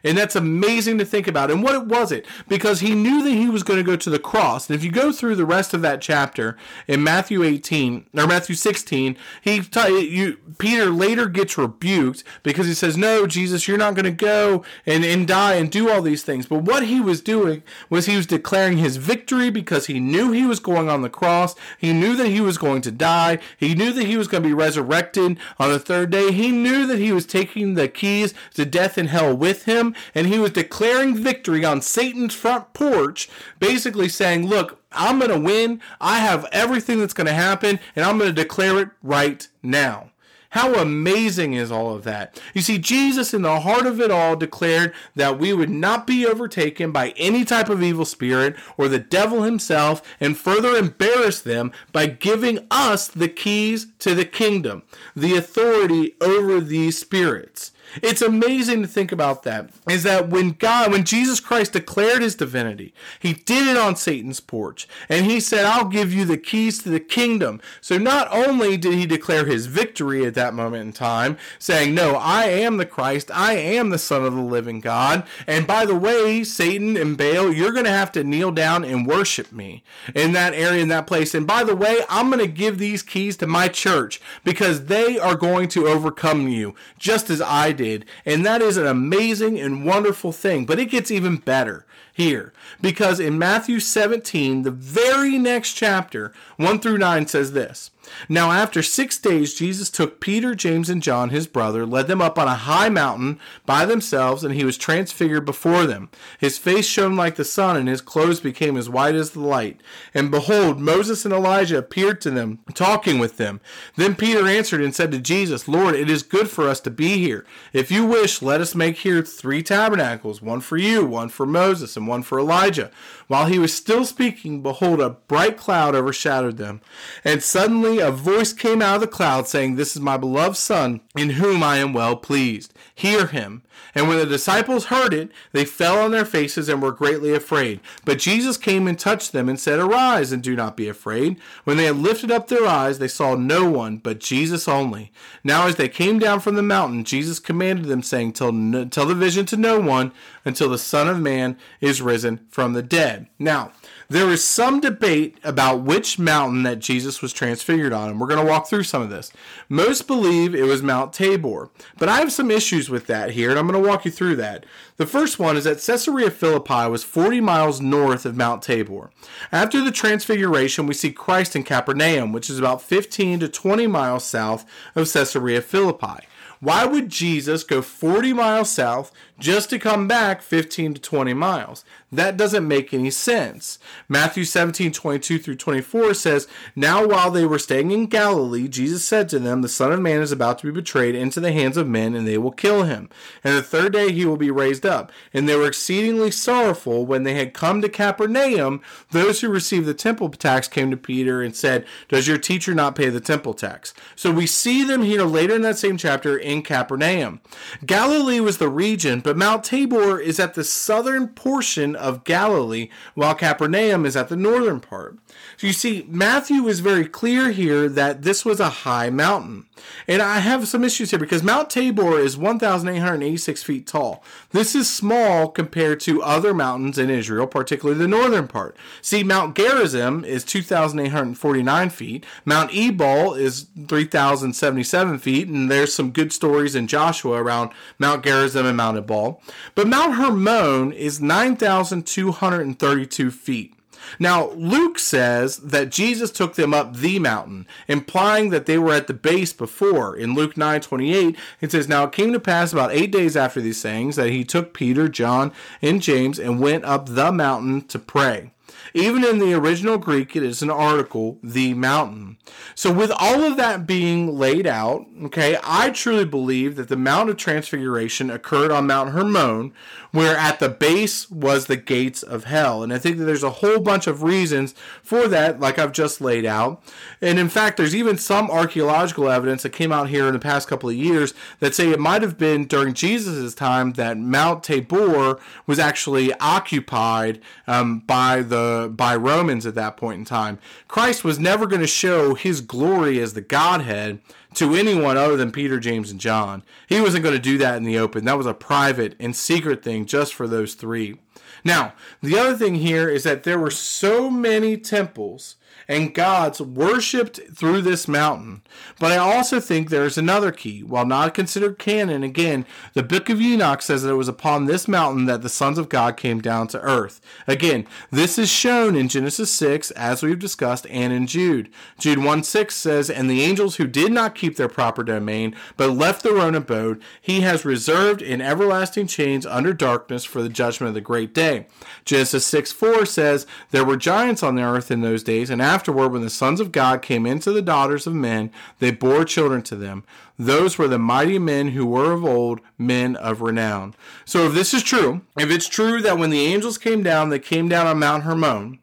And 0.05 0.15
that's 0.15 0.35
amazing 0.35 0.99
to 0.99 1.05
think 1.05 1.27
about. 1.27 1.49
And 1.49 1.63
what 1.63 1.73
it 1.73 1.87
was 1.87 2.11
it? 2.11 2.27
Because 2.47 2.79
he 2.79 2.93
knew 2.93 3.23
that 3.23 3.31
he 3.31 3.49
was 3.49 3.63
going 3.63 3.77
to 3.77 3.83
go 3.83 3.95
to 3.95 4.09
the 4.11 4.19
cross. 4.19 4.69
And 4.69 4.75
if 4.75 4.83
you 4.83 4.91
go 4.91 5.11
through 5.11 5.35
the 5.35 5.45
rest 5.45 5.73
of 5.73 5.81
that 5.81 5.99
chapter 5.99 6.55
in 6.87 7.03
Matthew 7.03 7.41
18 7.41 8.05
or 8.15 8.27
Matthew 8.27 8.55
16, 8.55 9.17
he 9.41 9.63
you 9.75 10.37
Peter 10.59 10.85
later 10.91 11.27
gets 11.27 11.57
rebuked 11.57 12.23
because 12.43 12.67
he 12.67 12.75
says, 12.75 12.95
"No, 12.95 13.25
Jesus, 13.25 13.67
you're 13.67 13.79
not 13.79 13.95
going 13.95 14.05
to 14.05 14.11
go 14.11 14.63
and, 14.85 15.03
and 15.03 15.27
die 15.27 15.55
and 15.55 15.71
do 15.71 15.89
all 15.89 16.03
these 16.03 16.21
things." 16.21 16.45
But 16.45 16.59
what 16.59 16.83
he 16.83 17.01
was 17.01 17.21
doing 17.21 17.63
was 17.89 18.05
he 18.05 18.15
was 18.15 18.27
declaring 18.27 18.77
his 18.77 18.97
victory 18.97 19.49
because 19.49 19.87
he 19.87 19.99
knew 19.99 20.31
he 20.31 20.45
was 20.45 20.59
going 20.59 20.87
on 20.87 21.01
the 21.01 21.09
cross. 21.09 21.55
He 21.79 21.93
knew 21.93 22.15
that 22.15 22.27
he 22.27 22.41
was 22.41 22.59
going 22.59 22.81
to 22.83 22.91
die. 22.91 23.39
He 23.57 23.73
knew 23.73 23.91
that 23.91 24.05
he 24.05 24.17
was 24.17 24.27
going 24.27 24.43
to 24.43 24.49
be 24.49 24.53
resurrected 24.53 25.39
on 25.57 25.71
the 25.71 25.79
third 25.79 26.11
day. 26.11 26.31
He 26.31 26.51
knew 26.51 26.85
that 26.85 26.99
he 26.99 27.11
was 27.11 27.25
taking 27.25 27.73
the 27.73 27.87
keys 27.87 28.35
to 28.53 28.65
death 28.65 28.99
and 28.99 29.09
hell 29.09 29.35
with 29.35 29.65
him 29.65 29.94
and 30.13 30.27
he 30.27 30.39
was 30.39 30.51
declaring 30.51 31.15
victory 31.15 31.65
on 31.65 31.81
Satan's 31.81 32.33
front 32.33 32.73
porch, 32.73 33.29
basically 33.59 34.09
saying, 34.09 34.47
Look, 34.47 34.81
I'm 34.91 35.19
going 35.19 35.31
to 35.31 35.39
win. 35.39 35.81
I 35.99 36.19
have 36.19 36.47
everything 36.51 36.99
that's 36.99 37.13
going 37.13 37.27
to 37.27 37.33
happen, 37.33 37.79
and 37.95 38.05
I'm 38.05 38.17
going 38.17 38.33
to 38.33 38.41
declare 38.41 38.79
it 38.79 38.89
right 39.03 39.47
now. 39.61 40.11
How 40.55 40.75
amazing 40.75 41.53
is 41.53 41.69
all 41.69 41.93
of 41.93 42.05
that? 42.05 42.41
You 42.53 42.61
see, 42.61 42.77
Jesus, 42.77 43.33
in 43.33 43.41
the 43.41 43.59
heart 43.59 43.85
of 43.85 43.99
it 43.99 44.09
all, 44.09 44.37
declared 44.37 44.93
that 45.13 45.37
we 45.37 45.51
would 45.51 45.69
not 45.69 46.07
be 46.07 46.25
overtaken 46.25 46.93
by 46.93 47.09
any 47.17 47.43
type 47.43 47.67
of 47.67 47.83
evil 47.83 48.05
spirit 48.05 48.55
or 48.77 48.87
the 48.87 48.97
devil 48.97 49.43
himself, 49.43 50.01
and 50.17 50.37
further 50.37 50.77
embarrass 50.77 51.41
them 51.41 51.73
by 51.91 52.05
giving 52.05 52.65
us 52.71 53.09
the 53.09 53.27
keys 53.27 53.87
to 53.99 54.15
the 54.15 54.23
kingdom, 54.23 54.83
the 55.13 55.35
authority 55.35 56.15
over 56.21 56.61
these 56.61 56.97
spirits. 56.97 57.71
It's 58.01 58.21
amazing 58.21 58.81
to 58.81 58.87
think 58.87 59.11
about 59.11 59.43
that. 59.43 59.69
Is 59.89 60.03
that 60.03 60.29
when 60.29 60.51
God, 60.51 60.91
when 60.91 61.03
Jesus 61.03 61.39
Christ 61.39 61.73
declared 61.73 62.21
his 62.21 62.35
divinity, 62.35 62.93
he 63.19 63.33
did 63.33 63.67
it 63.67 63.77
on 63.77 63.95
Satan's 63.95 64.39
porch. 64.39 64.87
And 65.09 65.25
he 65.25 65.39
said, 65.39 65.65
I'll 65.65 65.87
give 65.87 66.13
you 66.13 66.25
the 66.25 66.37
keys 66.37 66.81
to 66.83 66.89
the 66.89 66.99
kingdom. 66.99 67.61
So 67.81 67.97
not 67.97 68.27
only 68.31 68.77
did 68.77 68.93
he 68.93 69.05
declare 69.05 69.45
his 69.45 69.67
victory 69.67 70.25
at 70.25 70.33
that 70.35 70.53
moment 70.53 70.83
in 70.83 70.93
time, 70.93 71.37
saying, 71.59 71.93
No, 71.95 72.15
I 72.15 72.45
am 72.45 72.77
the 72.77 72.85
Christ, 72.85 73.31
I 73.33 73.53
am 73.53 73.89
the 73.89 73.97
Son 73.97 74.23
of 74.23 74.35
the 74.35 74.41
living 74.41 74.79
God. 74.79 75.25
And 75.47 75.67
by 75.67 75.85
the 75.85 75.95
way, 75.95 76.43
Satan 76.43 76.97
and 76.97 77.17
Baal, 77.17 77.53
you're 77.53 77.71
going 77.71 77.85
to 77.85 77.91
have 77.91 78.11
to 78.13 78.23
kneel 78.23 78.51
down 78.51 78.83
and 78.83 79.07
worship 79.07 79.51
me 79.51 79.83
in 80.13 80.33
that 80.33 80.53
area, 80.53 80.81
in 80.81 80.89
that 80.89 81.07
place. 81.07 81.33
And 81.33 81.47
by 81.47 81.63
the 81.63 81.75
way, 81.75 81.99
I'm 82.09 82.29
going 82.29 82.45
to 82.45 82.51
give 82.51 82.77
these 82.77 83.03
keys 83.03 83.37
to 83.37 83.47
my 83.47 83.67
church 83.67 84.21
because 84.43 84.85
they 84.85 85.17
are 85.17 85.35
going 85.35 85.67
to 85.69 85.87
overcome 85.87 86.47
you, 86.47 86.75
just 86.97 87.29
as 87.29 87.41
I 87.41 87.71
did. 87.75 88.05
And 88.25 88.45
that 88.45 88.61
is 88.61 88.77
an 88.77 88.87
amazing 88.87 89.59
and 89.59 89.85
wonderful 89.85 90.31
thing. 90.31 90.65
But 90.65 90.79
it 90.79 90.85
gets 90.85 91.11
even 91.11 91.37
better 91.37 91.85
here 92.13 92.53
because 92.81 93.19
in 93.19 93.37
Matthew 93.37 93.79
17, 93.79 94.63
the 94.63 94.71
very 94.71 95.37
next 95.37 95.73
chapter, 95.73 96.33
1 96.57 96.79
through 96.79 96.97
9 96.97 97.27
says 97.27 97.51
this 97.51 97.91
now, 98.29 98.51
after 98.51 98.81
six 98.81 99.17
days, 99.17 99.53
Jesus 99.53 99.89
took 99.89 100.19
Peter, 100.19 100.55
James, 100.55 100.89
and 100.89 101.01
John, 101.01 101.29
his 101.29 101.47
brother, 101.47 101.85
led 101.85 102.07
them 102.07 102.21
up 102.21 102.37
on 102.37 102.47
a 102.47 102.55
high 102.55 102.89
mountain 102.89 103.39
by 103.65 103.85
themselves, 103.85 104.43
and 104.43 104.53
he 104.53 104.63
was 104.63 104.77
transfigured 104.77 105.45
before 105.45 105.85
them. 105.85 106.09
His 106.39 106.57
face 106.57 106.85
shone 106.85 107.15
like 107.15 107.35
the 107.35 107.45
sun, 107.45 107.77
and 107.77 107.87
his 107.87 108.01
clothes 108.01 108.39
became 108.39 108.77
as 108.77 108.89
white 108.89 109.15
as 109.15 109.31
the 109.31 109.39
light. 109.39 109.81
And 110.13 110.31
behold, 110.31 110.79
Moses 110.79 111.25
and 111.25 111.33
Elijah 111.33 111.77
appeared 111.77 112.21
to 112.21 112.31
them, 112.31 112.59
talking 112.73 113.19
with 113.19 113.37
them. 113.37 113.61
Then 113.95 114.15
Peter 114.15 114.47
answered 114.47 114.81
and 114.81 114.95
said 114.95 115.11
to 115.11 115.19
Jesus, 115.19 115.67
Lord, 115.67 115.95
it 115.95 116.09
is 116.09 116.23
good 116.23 116.49
for 116.49 116.67
us 116.67 116.79
to 116.81 116.91
be 116.91 117.17
here. 117.17 117.45
If 117.73 117.91
you 117.91 118.05
wish, 118.05 118.41
let 118.41 118.61
us 118.61 118.75
make 118.75 118.97
here 118.97 119.21
three 119.21 119.63
tabernacles 119.63 120.41
one 120.41 120.61
for 120.61 120.77
you, 120.77 121.05
one 121.05 121.29
for 121.29 121.45
Moses, 121.45 121.84
and 121.95 122.07
one 122.07 122.23
for 122.23 122.39
Elijah. 122.39 122.89
While 123.27 123.47
he 123.47 123.59
was 123.59 123.73
still 123.73 124.05
speaking, 124.05 124.61
behold, 124.61 124.99
a 124.99 125.11
bright 125.11 125.57
cloud 125.57 125.95
overshadowed 125.95 126.57
them. 126.57 126.81
And 127.23 127.41
suddenly 127.41 127.99
a 127.99 128.11
voice 128.11 128.53
came 128.53 128.81
out 128.81 128.95
of 128.95 129.01
the 129.01 129.07
cloud 129.07 129.47
saying, 129.47 129.75
This 129.75 129.95
is 129.95 130.01
my 130.01 130.17
beloved 130.17 130.57
Son, 130.57 131.01
in 131.15 131.31
whom 131.31 131.63
I 131.63 131.77
am 131.77 131.93
well 131.93 132.15
pleased. 132.15 132.73
Hear 132.93 133.27
him. 133.27 133.63
And 133.93 134.07
when 134.07 134.17
the 134.17 134.25
disciples 134.25 134.85
heard 134.85 135.13
it, 135.13 135.31
they 135.51 135.65
fell 135.65 135.99
on 135.99 136.11
their 136.11 136.25
faces 136.25 136.69
and 136.69 136.81
were 136.81 136.91
greatly 136.91 137.33
afraid. 137.33 137.79
But 138.03 138.19
Jesus 138.19 138.57
came 138.57 138.87
and 138.87 138.97
touched 138.97 139.31
them 139.31 139.47
and 139.47 139.59
said, 139.59 139.79
Arise 139.79 140.31
and 140.31 140.43
do 140.43 140.55
not 140.55 140.77
be 140.77 140.87
afraid. 140.87 141.39
When 141.63 141.77
they 141.77 141.85
had 141.85 141.97
lifted 141.97 142.31
up 142.31 142.47
their 142.47 142.65
eyes, 142.65 142.99
they 142.99 143.07
saw 143.07 143.35
no 143.35 143.69
one 143.69 143.97
but 143.97 144.19
Jesus 144.19 144.67
only. 144.67 145.11
Now, 145.43 145.67
as 145.67 145.75
they 145.75 145.89
came 145.89 146.19
down 146.19 146.41
from 146.41 146.55
the 146.55 146.61
mountain, 146.61 147.05
Jesus 147.05 147.39
commanded 147.39 147.85
them, 147.85 148.03
saying, 148.03 148.33
Tell, 148.33 148.51
tell 148.89 149.05
the 149.05 149.15
vision 149.15 149.45
to 149.47 149.57
no 149.57 149.79
one 149.79 150.11
until 150.45 150.69
the 150.69 150.77
Son 150.77 151.09
of 151.09 151.19
Man 151.19 151.57
is 151.81 152.01
risen 152.01 152.45
from 152.49 152.73
the 152.73 152.83
dead. 152.83 153.27
Now, 153.39 153.71
there 154.07 154.29
is 154.29 154.43
some 154.43 154.79
debate 154.79 155.39
about 155.43 155.81
which 155.81 156.19
mountain 156.19 156.61
that 156.63 156.79
Jesus 156.79 157.21
was 157.21 157.33
transfigured 157.33 157.91
on, 157.91 158.09
and 158.09 158.21
we're 158.21 158.27
going 158.27 158.43
to 158.43 158.49
walk 158.49 158.67
through 158.67 158.83
some 158.83 159.01
of 159.01 159.09
this. 159.09 159.33
Most 159.67 160.05
believe 160.05 160.53
it 160.53 160.63
was 160.63 160.83
Mount 160.83 161.11
Tabor, 161.11 161.71
but 161.97 162.07
I 162.07 162.19
have 162.19 162.31
some 162.31 162.51
issues 162.51 162.89
with 162.89 163.07
that 163.07 163.31
here, 163.31 163.49
and 163.49 163.57
I'm 163.57 163.67
going 163.67 163.81
to 163.81 163.89
walk 163.89 164.05
you 164.05 164.11
through 164.11 164.35
that. 164.35 164.65
The 164.97 165.07
first 165.07 165.39
one 165.39 165.57
is 165.57 165.63
that 165.63 165.81
Caesarea 165.81 166.29
Philippi 166.29 166.87
was 166.87 167.03
40 167.03 167.41
miles 167.41 167.81
north 167.81 168.25
of 168.25 168.37
Mount 168.37 168.61
Tabor. 168.61 169.09
After 169.51 169.83
the 169.83 169.91
transfiguration, 169.91 170.85
we 170.85 170.93
see 170.93 171.11
Christ 171.11 171.55
in 171.55 171.63
Capernaum, 171.63 172.31
which 172.31 172.49
is 172.49 172.59
about 172.59 172.83
15 172.83 173.39
to 173.39 173.49
20 173.49 173.87
miles 173.87 174.23
south 174.23 174.65
of 174.95 175.11
Caesarea 175.11 175.61
Philippi. 175.61 176.25
Why 176.59 176.85
would 176.85 177.09
Jesus 177.09 177.63
go 177.63 177.81
40 177.81 178.33
miles 178.33 178.71
south 178.71 179.11
just 179.39 179.69
to 179.69 179.79
come 179.79 180.07
back 180.07 180.41
15 180.41 180.95
to 180.95 181.01
20 181.01 181.33
miles? 181.33 181.83
That 182.11 182.37
doesn't 182.37 182.67
make 182.67 182.93
any 182.93 183.11
sense. 183.11 183.79
Matthew 184.07 184.45
17, 184.45 184.91
22 184.91 185.39
through 185.39 185.55
24 185.55 186.13
says, 186.13 186.47
Now 186.75 187.05
while 187.05 187.29
they 187.31 187.45
were 187.45 187.59
staying 187.59 187.91
in 187.91 188.05
Galilee, 188.07 188.67
Jesus 188.67 189.03
said 189.03 189.27
to 189.29 189.39
them, 189.39 189.61
The 189.61 189.67
Son 189.67 189.91
of 189.91 190.01
Man 190.01 190.21
is 190.21 190.31
about 190.31 190.59
to 190.59 190.67
be 190.67 190.71
betrayed 190.71 191.15
into 191.15 191.39
the 191.39 191.51
hands 191.51 191.77
of 191.77 191.87
men, 191.87 192.15
and 192.15 192.27
they 192.27 192.37
will 192.37 192.51
kill 192.51 192.83
him. 192.83 193.09
And 193.43 193.55
the 193.55 193.63
third 193.63 193.93
day 193.93 194.11
he 194.11 194.25
will 194.25 194.37
be 194.37 194.51
raised 194.51 194.85
up. 194.85 195.11
And 195.33 195.47
they 195.47 195.55
were 195.55 195.67
exceedingly 195.67 196.31
sorrowful 196.31 197.05
when 197.05 197.23
they 197.23 197.33
had 197.33 197.53
come 197.53 197.81
to 197.81 197.89
Capernaum. 197.89 198.81
Those 199.11 199.41
who 199.41 199.49
received 199.49 199.85
the 199.85 199.93
temple 199.93 200.29
tax 200.29 200.67
came 200.67 200.91
to 200.91 200.97
Peter 200.97 201.41
and 201.41 201.55
said, 201.55 201.85
Does 202.07 202.27
your 202.27 202.37
teacher 202.37 202.73
not 202.73 202.95
pay 202.95 203.09
the 203.09 203.19
temple 203.19 203.53
tax? 203.53 203.93
So 204.15 204.31
we 204.31 204.47
see 204.47 204.83
them 204.83 205.03
here 205.03 205.23
later 205.23 205.55
in 205.55 205.63
that 205.63 205.77
same 205.77 205.97
chapter 205.97 206.37
in 206.37 206.61
Capernaum. 206.61 207.41
Galilee 207.85 208.39
was 208.39 208.57
the 208.57 208.69
region, 208.69 209.21
but 209.25 209.35
Mount 209.35 209.63
Tabor 209.63 210.19
is 210.19 210.39
at 210.39 210.53
the 210.53 210.63
southern 210.63 211.29
portion 211.29 211.95
of 211.95 212.23
Galilee, 212.23 212.89
while 213.15 213.33
Capernaum 213.33 214.05
is 214.05 214.15
at 214.15 214.29
the 214.29 214.35
northern 214.35 214.79
part. 214.79 215.17
So 215.57 215.67
you 215.67 215.73
see, 215.73 216.05
Matthew 216.09 216.67
is 216.67 216.81
very 216.81 217.07
clear 217.07 217.51
here 217.51 217.87
that 217.87 218.23
this 218.23 218.43
was 218.43 218.59
a 218.59 218.69
high 218.69 219.09
mountain. 219.09 219.65
And 220.07 220.21
I 220.21 220.39
have 220.39 220.67
some 220.67 220.83
issues 220.83 221.11
here 221.11 221.19
because 221.19 221.43
Mount 221.43 221.69
Tabor 221.69 222.19
is 222.19 222.37
1,886 222.37 223.63
feet 223.63 223.87
tall. 223.87 224.23
This 224.51 224.75
is 224.75 224.91
small 224.91 225.49
compared 225.49 225.99
to 226.01 226.23
other 226.23 226.53
mountains 226.53 226.97
in 226.97 227.09
Israel, 227.09 227.47
particularly 227.47 227.99
the 227.99 228.07
northern 228.07 228.47
part. 228.47 228.75
See, 229.01 229.23
Mount 229.23 229.55
Gerizim 229.55 230.25
is 230.25 230.43
2,849 230.43 231.89
feet. 231.89 232.25
Mount 232.43 232.73
Ebal 232.73 233.33
is 233.33 233.67
3,077 233.87 235.19
feet, 235.19 235.47
and 235.47 235.71
there's 235.71 235.93
some 235.93 236.11
good 236.11 236.33
stories 236.33 236.75
in 236.75 236.87
Joshua 236.87 237.41
around 237.41 237.71
Mount 237.99 238.23
Gerizim 238.23 238.65
and 238.65 238.77
Mount 238.77 238.97
Ebal. 238.97 239.41
But 239.73 239.87
Mount 239.87 240.15
Hermon 240.15 240.91
is 240.91 241.21
9,232 241.21 243.31
feet. 243.31 243.74
Now, 244.19 244.49
Luke 244.51 244.99
says 244.99 245.57
that 245.57 245.89
Jesus 245.89 246.31
took 246.31 246.55
them 246.55 246.73
up 246.73 246.95
the 246.95 247.19
mountain, 247.19 247.67
implying 247.87 248.49
that 248.49 248.65
they 248.65 248.77
were 248.77 248.93
at 248.93 249.07
the 249.07 249.13
base 249.13 249.53
before. 249.53 250.15
In 250.15 250.33
Luke 250.33 250.57
9 250.57 250.81
28, 250.81 251.35
it 251.61 251.71
says, 251.71 251.87
Now 251.87 252.05
it 252.05 252.11
came 252.11 252.33
to 252.33 252.39
pass 252.39 252.71
about 252.71 252.91
eight 252.91 253.11
days 253.11 253.35
after 253.37 253.61
these 253.61 253.79
sayings 253.79 254.15
that 254.15 254.29
he 254.29 254.43
took 254.43 254.73
Peter, 254.73 255.07
John, 255.07 255.51
and 255.81 256.01
James 256.01 256.39
and 256.39 256.59
went 256.59 256.85
up 256.85 257.07
the 257.07 257.31
mountain 257.31 257.81
to 257.87 257.99
pray. 257.99 258.51
Even 258.93 259.25
in 259.25 259.39
the 259.39 259.53
original 259.53 259.97
Greek, 259.97 260.37
it 260.37 260.43
is 260.43 260.61
an 260.61 260.69
article, 260.69 261.37
the 261.43 261.73
mountain. 261.73 262.37
So, 262.75 262.93
with 262.93 263.11
all 263.11 263.43
of 263.43 263.57
that 263.57 263.85
being 263.85 264.37
laid 264.37 264.65
out, 264.65 265.05
okay, 265.25 265.57
I 265.63 265.89
truly 265.89 266.23
believe 266.23 266.77
that 266.77 266.87
the 266.87 266.95
Mount 266.95 267.29
of 267.29 267.35
Transfiguration 267.35 268.29
occurred 268.29 268.71
on 268.71 268.87
Mount 268.87 269.09
Hermon, 269.09 269.73
where 270.15 270.37
at 270.37 270.59
the 270.59 270.69
base 270.69 271.29
was 271.29 271.65
the 271.65 271.75
gates 271.75 272.23
of 272.23 272.45
hell. 272.45 272.81
And 272.81 272.93
I 272.93 272.97
think 272.97 273.17
that 273.17 273.25
there's 273.25 273.43
a 273.43 273.49
whole 273.49 273.81
bunch 273.81 274.07
of 274.07 274.23
reasons 274.23 274.73
for 275.03 275.27
that, 275.27 275.59
like 275.59 275.77
I've 275.77 275.91
just 275.91 276.21
laid 276.21 276.45
out. 276.45 276.81
And 277.19 277.37
in 277.37 277.49
fact, 277.49 277.75
there's 277.75 277.93
even 277.93 278.17
some 278.17 278.49
archaeological 278.49 279.29
evidence 279.29 279.63
that 279.63 279.71
came 279.71 279.91
out 279.91 280.07
here 280.07 280.25
in 280.25 280.31
the 280.31 280.39
past 280.39 280.69
couple 280.69 280.87
of 280.87 280.95
years 280.95 281.33
that 281.59 281.75
say 281.75 281.89
it 281.89 281.99
might 281.99 282.21
have 282.21 282.37
been 282.37 282.65
during 282.65 282.93
Jesus' 282.93 283.53
time 283.53 283.91
that 283.93 284.17
Mount 284.17 284.63
Tabor 284.63 285.37
was 285.67 285.79
actually 285.79 286.33
occupied 286.35 287.41
um, 287.67 287.99
by 287.99 288.41
the 288.41 288.89
by 288.95 289.17
Romans 289.17 289.65
at 289.65 289.75
that 289.75 289.97
point 289.97 290.19
in 290.19 290.25
time. 290.25 290.59
Christ 290.87 291.25
was 291.25 291.39
never 291.39 291.67
going 291.67 291.81
to 291.81 291.87
show 291.87 292.35
his 292.35 292.61
glory 292.61 293.19
as 293.19 293.33
the 293.33 293.41
Godhead 293.41 294.21
to 294.55 294.75
anyone 294.75 295.17
other 295.17 295.35
than 295.35 295.51
Peter, 295.51 295.79
James, 295.79 296.11
and 296.11 296.19
John. 296.19 296.63
He 296.87 297.01
wasn't 297.01 297.23
going 297.23 297.35
to 297.35 297.41
do 297.41 297.57
that 297.59 297.77
in 297.77 297.83
the 297.83 297.97
open. 297.97 298.25
That 298.25 298.37
was 298.37 298.45
a 298.45 298.53
private 298.53 299.15
and 299.19 299.35
secret 299.35 299.83
thing 299.83 300.05
just 300.05 300.33
for 300.33 300.47
those 300.47 300.73
three. 300.75 301.17
Now, 301.63 301.93
the 302.21 302.37
other 302.37 302.55
thing 302.55 302.75
here 302.75 303.09
is 303.09 303.23
that 303.23 303.43
there 303.43 303.59
were 303.59 303.71
so 303.71 304.29
many 304.29 304.77
temples 304.77 305.55
and 305.87 306.13
gods 306.13 306.61
worshipped 306.61 307.39
through 307.53 307.81
this 307.81 308.07
mountain. 308.07 308.61
But 308.99 309.11
I 309.11 309.17
also 309.17 309.59
think 309.59 309.89
there 309.89 310.05
is 310.05 310.17
another 310.17 310.51
key. 310.51 310.83
While 310.83 311.05
not 311.05 311.33
considered 311.33 311.79
canon, 311.79 312.23
again, 312.23 312.65
the 312.93 313.03
book 313.03 313.29
of 313.29 313.41
Enoch 313.41 313.81
says 313.81 314.03
that 314.03 314.11
it 314.11 314.15
was 314.15 314.27
upon 314.27 314.65
this 314.65 314.87
mountain 314.87 315.25
that 315.25 315.41
the 315.41 315.49
sons 315.49 315.77
of 315.77 315.89
God 315.89 316.17
came 316.17 316.41
down 316.41 316.67
to 316.69 316.81
earth. 316.81 317.21
Again, 317.47 317.87
this 318.11 318.37
is 318.37 318.49
shown 318.49 318.95
in 318.95 319.07
Genesis 319.07 319.51
6, 319.51 319.91
as 319.91 320.23
we've 320.23 320.39
discussed, 320.39 320.87
and 320.89 321.13
in 321.13 321.27
Jude. 321.27 321.69
Jude 321.99 322.19
1 322.19 322.43
6 322.43 322.75
says, 322.75 323.09
And 323.09 323.29
the 323.29 323.43
angels 323.43 323.75
who 323.75 323.87
did 323.87 324.11
not 324.11 324.35
keep 324.35 324.55
their 324.55 324.69
proper 324.69 325.03
domain, 325.03 325.55
but 325.77 325.91
left 325.91 326.23
their 326.23 326.37
own 326.37 326.55
abode, 326.55 327.01
he 327.21 327.41
has 327.41 327.65
reserved 327.65 328.21
in 328.21 328.41
everlasting 328.41 329.07
chains 329.07 329.45
under 329.45 329.73
darkness 329.73 330.23
for 330.23 330.41
the 330.41 330.49
judgment 330.49 330.89
of 330.89 330.93
the 330.93 331.01
great 331.01 331.33
day. 331.33 331.67
Genesis 332.05 332.45
6 332.45 332.71
4 332.71 333.05
says, 333.05 333.45
There 333.71 333.85
were 333.85 333.97
giants 333.97 334.43
on 334.43 334.55
the 334.55 334.63
earth 334.63 334.91
in 334.91 335.01
those 335.01 335.23
days, 335.23 335.49
and 335.49 335.61
afterward, 335.75 336.13
when 336.13 336.21
the 336.21 336.29
sons 336.29 336.61
of 336.61 336.71
God 336.71 337.01
came 337.01 337.25
into 337.25 337.51
the 337.51 337.61
daughters 337.61 338.07
of 338.07 338.13
men, 338.13 338.49
they 338.79 338.91
bore 338.91 339.25
children 339.25 339.61
to 339.63 339.75
them. 339.75 340.05
Those 340.39 340.77
were 340.77 340.87
the 340.87 340.97
mighty 340.97 341.37
men 341.37 341.69
who 341.69 341.85
were 341.85 342.13
of 342.13 342.23
old, 342.23 342.61
men 342.77 343.17
of 343.17 343.41
renown. 343.41 343.93
So, 344.23 344.45
if 344.45 344.53
this 344.53 344.73
is 344.73 344.83
true, 344.83 345.19
if 345.37 345.51
it's 345.51 345.67
true 345.67 346.01
that 346.01 346.17
when 346.17 346.29
the 346.29 346.45
angels 346.45 346.77
came 346.77 347.03
down, 347.03 347.27
they 347.27 347.39
came 347.39 347.67
down 347.67 347.87
on 347.87 347.99
Mount 347.99 348.23
Hermon, 348.23 348.79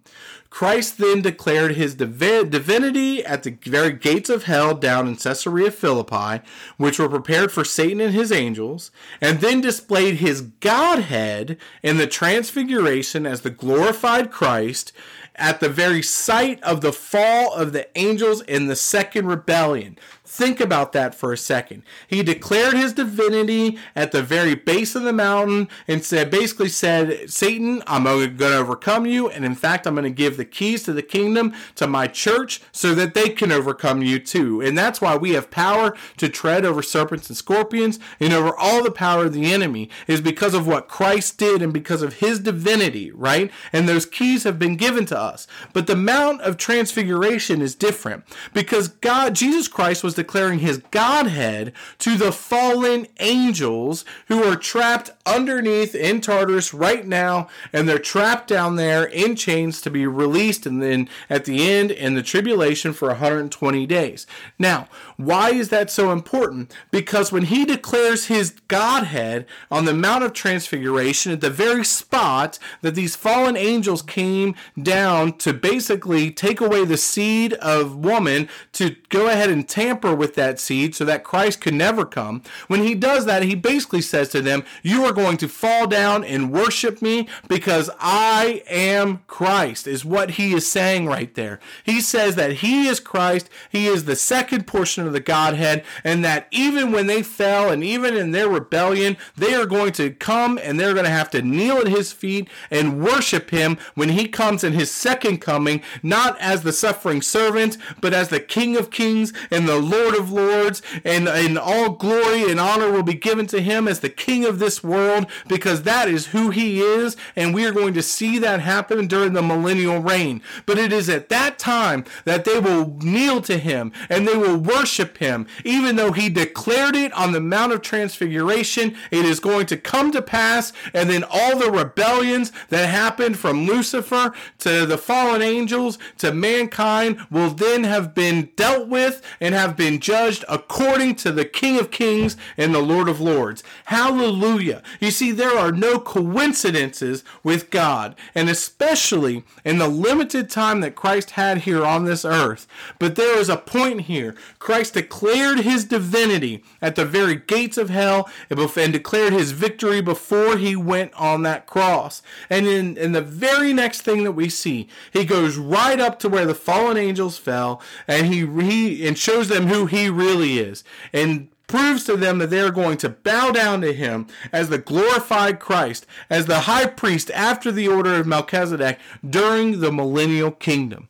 Christ 0.52 0.98
then 0.98 1.22
declared 1.22 1.76
his 1.76 1.94
divinity 1.94 3.24
at 3.24 3.42
the 3.42 3.56
very 3.62 3.92
gates 3.92 4.28
of 4.28 4.44
hell 4.44 4.74
down 4.74 5.08
in 5.08 5.16
Caesarea 5.16 5.70
Philippi, 5.70 6.44
which 6.76 6.98
were 6.98 7.08
prepared 7.08 7.50
for 7.50 7.64
Satan 7.64 8.02
and 8.02 8.12
his 8.12 8.30
angels, 8.30 8.90
and 9.18 9.40
then 9.40 9.62
displayed 9.62 10.16
his 10.16 10.42
Godhead 10.42 11.56
in 11.82 11.96
the 11.96 12.06
transfiguration 12.06 13.24
as 13.24 13.40
the 13.40 13.48
glorified 13.48 14.30
Christ 14.30 14.92
at 15.36 15.60
the 15.60 15.68
very 15.68 16.02
site 16.02 16.62
of 16.62 16.80
the 16.80 16.92
fall 16.92 17.54
of 17.54 17.72
the 17.72 17.88
angels 17.98 18.42
in 18.42 18.66
the 18.66 18.76
second 18.76 19.26
rebellion. 19.26 19.98
Think 20.32 20.60
about 20.60 20.92
that 20.94 21.14
for 21.14 21.34
a 21.34 21.36
second. 21.36 21.82
He 22.08 22.22
declared 22.22 22.72
his 22.72 22.94
divinity 22.94 23.76
at 23.94 24.12
the 24.12 24.22
very 24.22 24.54
base 24.54 24.94
of 24.94 25.02
the 25.02 25.12
mountain 25.12 25.68
and 25.86 26.02
said, 26.02 26.30
basically 26.30 26.70
said, 26.70 27.28
Satan, 27.30 27.82
I'm 27.86 28.04
going 28.04 28.38
to 28.38 28.56
overcome 28.56 29.04
you. 29.04 29.28
And 29.28 29.44
in 29.44 29.54
fact, 29.54 29.86
I'm 29.86 29.94
going 29.94 30.04
to 30.04 30.10
give 30.10 30.38
the 30.38 30.46
keys 30.46 30.84
to 30.84 30.94
the 30.94 31.02
kingdom 31.02 31.52
to 31.74 31.86
my 31.86 32.06
church 32.06 32.62
so 32.72 32.94
that 32.94 33.12
they 33.12 33.28
can 33.28 33.52
overcome 33.52 34.00
you 34.00 34.18
too. 34.18 34.62
And 34.62 34.76
that's 34.76 35.02
why 35.02 35.18
we 35.18 35.32
have 35.32 35.50
power 35.50 35.94
to 36.16 36.30
tread 36.30 36.64
over 36.64 36.80
serpents 36.80 37.28
and 37.28 37.36
scorpions 37.36 37.98
and 38.18 38.32
over 38.32 38.56
all 38.56 38.82
the 38.82 38.90
power 38.90 39.26
of 39.26 39.34
the 39.34 39.52
enemy 39.52 39.90
is 40.06 40.22
because 40.22 40.54
of 40.54 40.66
what 40.66 40.88
Christ 40.88 41.36
did 41.36 41.60
and 41.60 41.74
because 41.74 42.00
of 42.00 42.20
his 42.20 42.40
divinity, 42.40 43.10
right? 43.10 43.50
And 43.70 43.86
those 43.86 44.06
keys 44.06 44.44
have 44.44 44.58
been 44.58 44.76
given 44.76 45.04
to 45.06 45.18
us. 45.18 45.46
But 45.74 45.86
the 45.86 45.94
Mount 45.94 46.40
of 46.40 46.56
Transfiguration 46.56 47.60
is 47.60 47.74
different 47.74 48.24
because 48.54 48.88
God, 48.88 49.34
Jesus 49.34 49.68
Christ 49.68 50.02
was 50.02 50.14
the 50.14 50.21
declaring 50.22 50.60
his 50.60 50.78
Godhead 50.92 51.72
to 51.98 52.16
the 52.16 52.30
fallen 52.30 53.08
angels 53.18 54.04
who 54.28 54.44
are 54.44 54.54
trapped 54.54 55.10
underneath 55.26 55.96
in 55.96 56.20
Tartarus 56.20 56.72
right 56.72 57.04
now, 57.04 57.48
and 57.72 57.88
they're 57.88 57.98
trapped 57.98 58.46
down 58.46 58.76
there 58.76 59.02
in 59.02 59.34
chains 59.34 59.80
to 59.80 59.90
be 59.90 60.06
released, 60.06 60.64
and 60.64 60.80
then 60.80 61.08
at 61.28 61.44
the 61.44 61.68
end 61.68 61.90
in 61.90 62.14
the 62.14 62.22
tribulation 62.22 62.92
for 62.92 63.08
120 63.08 63.84
days. 63.86 64.28
Now, 64.60 64.86
why 65.16 65.50
is 65.50 65.70
that 65.70 65.90
so 65.90 66.12
important? 66.12 66.72
Because 66.92 67.32
when 67.32 67.46
he 67.46 67.64
declares 67.64 68.26
his 68.26 68.52
Godhead 68.68 69.44
on 69.72 69.86
the 69.86 69.94
Mount 69.94 70.22
of 70.22 70.32
Transfiguration, 70.32 71.32
at 71.32 71.40
the 71.40 71.50
very 71.50 71.84
spot 71.84 72.60
that 72.82 72.94
these 72.94 73.16
fallen 73.16 73.56
angels 73.56 74.02
came 74.02 74.54
down 74.80 75.32
to 75.38 75.52
basically 75.52 76.30
take 76.30 76.60
away 76.60 76.84
the 76.84 76.96
seed 76.96 77.54
of 77.54 77.96
woman 77.96 78.48
to 78.70 78.94
go 79.08 79.28
ahead 79.28 79.50
and 79.50 79.68
tamper 79.68 80.11
with 80.14 80.34
that 80.34 80.58
seed 80.58 80.94
so 80.94 81.04
that 81.04 81.24
Christ 81.24 81.60
could 81.60 81.74
never 81.74 82.04
come. 82.04 82.42
When 82.68 82.82
he 82.82 82.94
does 82.94 83.26
that, 83.26 83.42
he 83.42 83.54
basically 83.54 84.02
says 84.02 84.28
to 84.30 84.42
them, 84.42 84.64
You 84.82 85.04
are 85.04 85.12
going 85.12 85.36
to 85.38 85.48
fall 85.48 85.86
down 85.86 86.24
and 86.24 86.52
worship 86.52 87.02
me 87.02 87.28
because 87.48 87.90
I 87.98 88.62
am 88.68 89.22
Christ, 89.26 89.86
is 89.86 90.04
what 90.04 90.32
he 90.32 90.52
is 90.52 90.70
saying 90.70 91.06
right 91.06 91.34
there. 91.34 91.60
He 91.84 92.00
says 92.00 92.34
that 92.36 92.54
he 92.54 92.86
is 92.86 93.00
Christ, 93.00 93.48
he 93.70 93.86
is 93.86 94.04
the 94.04 94.16
second 94.16 94.66
portion 94.66 95.06
of 95.06 95.12
the 95.12 95.20
Godhead, 95.20 95.84
and 96.04 96.24
that 96.24 96.46
even 96.50 96.92
when 96.92 97.06
they 97.06 97.22
fell 97.22 97.70
and 97.70 97.82
even 97.82 98.16
in 98.16 98.32
their 98.32 98.48
rebellion, 98.48 99.16
they 99.36 99.54
are 99.54 99.66
going 99.66 99.92
to 99.92 100.10
come 100.10 100.58
and 100.62 100.78
they're 100.78 100.94
going 100.94 101.04
to 101.04 101.10
have 101.10 101.30
to 101.30 101.42
kneel 101.42 101.78
at 101.78 101.88
his 101.88 102.12
feet 102.12 102.48
and 102.70 103.02
worship 103.02 103.50
him 103.50 103.78
when 103.94 104.10
he 104.10 104.28
comes 104.28 104.64
in 104.64 104.72
his 104.72 104.90
second 104.90 105.38
coming, 105.38 105.82
not 106.02 106.38
as 106.40 106.62
the 106.62 106.72
suffering 106.72 107.22
servant, 107.22 107.76
but 108.00 108.12
as 108.12 108.28
the 108.28 108.40
King 108.40 108.76
of 108.76 108.90
kings 108.90 109.32
and 109.50 109.68
the 109.68 109.78
Lord 109.78 110.01
Lord 110.02 110.16
of 110.16 110.32
Lords, 110.32 110.82
and, 111.04 111.28
and 111.28 111.58
all 111.58 111.90
glory 111.90 112.50
and 112.50 112.58
honor 112.58 112.90
will 112.90 113.02
be 113.02 113.14
given 113.14 113.46
to 113.48 113.60
him 113.60 113.86
as 113.86 114.00
the 114.00 114.08
King 114.08 114.44
of 114.44 114.58
this 114.58 114.82
world, 114.82 115.26
because 115.46 115.82
that 115.82 116.08
is 116.08 116.28
who 116.28 116.50
he 116.50 116.80
is, 116.80 117.16
and 117.36 117.54
we 117.54 117.64
are 117.64 117.72
going 117.72 117.94
to 117.94 118.02
see 118.02 118.38
that 118.38 118.60
happen 118.60 119.06
during 119.06 119.32
the 119.32 119.42
millennial 119.42 120.00
reign. 120.00 120.42
But 120.66 120.78
it 120.78 120.92
is 120.92 121.08
at 121.08 121.28
that 121.28 121.58
time 121.58 122.04
that 122.24 122.44
they 122.44 122.58
will 122.58 122.96
kneel 122.98 123.40
to 123.42 123.58
him 123.58 123.92
and 124.08 124.26
they 124.26 124.36
will 124.36 124.56
worship 124.56 125.18
him, 125.18 125.46
even 125.64 125.96
though 125.96 126.12
he 126.12 126.28
declared 126.28 126.96
it 126.96 127.12
on 127.12 127.32
the 127.32 127.40
Mount 127.40 127.72
of 127.72 127.82
Transfiguration. 127.82 128.96
It 129.10 129.24
is 129.24 129.40
going 129.40 129.66
to 129.66 129.76
come 129.76 130.10
to 130.12 130.22
pass, 130.22 130.72
and 130.92 131.10
then 131.10 131.24
all 131.28 131.58
the 131.58 131.70
rebellions 131.70 132.52
that 132.70 132.88
happened 132.88 133.38
from 133.38 133.66
Lucifer 133.66 134.32
to 134.58 134.86
the 134.86 134.98
fallen 134.98 135.42
angels 135.42 135.98
to 136.18 136.32
mankind 136.32 137.18
will 137.30 137.50
then 137.50 137.84
have 137.84 138.14
been 138.14 138.50
dealt 138.56 138.88
with 138.88 139.22
and 139.40 139.54
have 139.54 139.76
been 139.76 139.81
been 139.82 139.98
judged 139.98 140.44
according 140.48 141.16
to 141.16 141.32
the 141.32 141.44
King 141.44 141.76
of 141.76 141.90
Kings 141.90 142.36
and 142.56 142.72
the 142.72 142.80
Lord 142.80 143.08
of 143.08 143.20
Lords. 143.20 143.64
Hallelujah. 143.86 144.80
You 145.00 145.10
see, 145.10 145.32
there 145.32 145.58
are 145.58 145.72
no 145.72 145.98
coincidences 145.98 147.24
with 147.42 147.68
God, 147.70 148.14
and 148.32 148.48
especially 148.48 149.42
in 149.64 149.78
the 149.78 149.88
limited 149.88 150.48
time 150.48 150.82
that 150.82 150.94
Christ 150.94 151.32
had 151.32 151.58
here 151.58 151.84
on 151.84 152.04
this 152.04 152.24
earth. 152.24 152.68
But 153.00 153.16
there 153.16 153.36
is 153.36 153.48
a 153.48 153.56
point 153.56 154.02
here. 154.02 154.36
Christ 154.60 154.94
declared 154.94 155.58
his 155.60 155.84
divinity 155.84 156.62
at 156.80 156.94
the 156.94 157.04
very 157.04 157.34
gates 157.34 157.76
of 157.76 157.90
hell 157.90 158.30
and 158.50 158.92
declared 158.92 159.32
his 159.32 159.50
victory 159.50 160.00
before 160.00 160.58
he 160.58 160.76
went 160.76 161.12
on 161.14 161.42
that 161.42 161.66
cross. 161.66 162.22
And 162.48 162.68
in, 162.68 162.96
in 162.96 163.10
the 163.10 163.20
very 163.20 163.72
next 163.72 164.02
thing 164.02 164.22
that 164.22 164.32
we 164.32 164.48
see, 164.48 164.86
he 165.12 165.24
goes 165.24 165.56
right 165.56 165.98
up 165.98 166.20
to 166.20 166.28
where 166.28 166.46
the 166.46 166.54
fallen 166.54 166.96
angels 166.96 167.36
fell 167.36 167.82
and 168.06 168.28
he, 168.28 168.46
he 168.46 169.08
and 169.08 169.18
shows 169.18 169.48
them 169.48 169.66
who 169.72 169.86
he 169.86 170.08
really 170.08 170.58
is 170.58 170.84
and 171.12 171.48
proves 171.66 172.04
to 172.04 172.16
them 172.16 172.38
that 172.38 172.50
they 172.50 172.60
are 172.60 172.70
going 172.70 172.98
to 172.98 173.08
bow 173.08 173.50
down 173.50 173.80
to 173.80 173.94
him 173.94 174.26
as 174.52 174.68
the 174.68 174.78
glorified 174.78 175.58
Christ, 175.58 176.06
as 176.28 176.44
the 176.44 176.60
high 176.60 176.86
priest 176.86 177.30
after 177.34 177.72
the 177.72 177.88
order 177.88 178.16
of 178.16 178.26
Melchizedek 178.26 178.98
during 179.28 179.80
the 179.80 179.90
millennial 179.90 180.50
kingdom. 180.50 181.08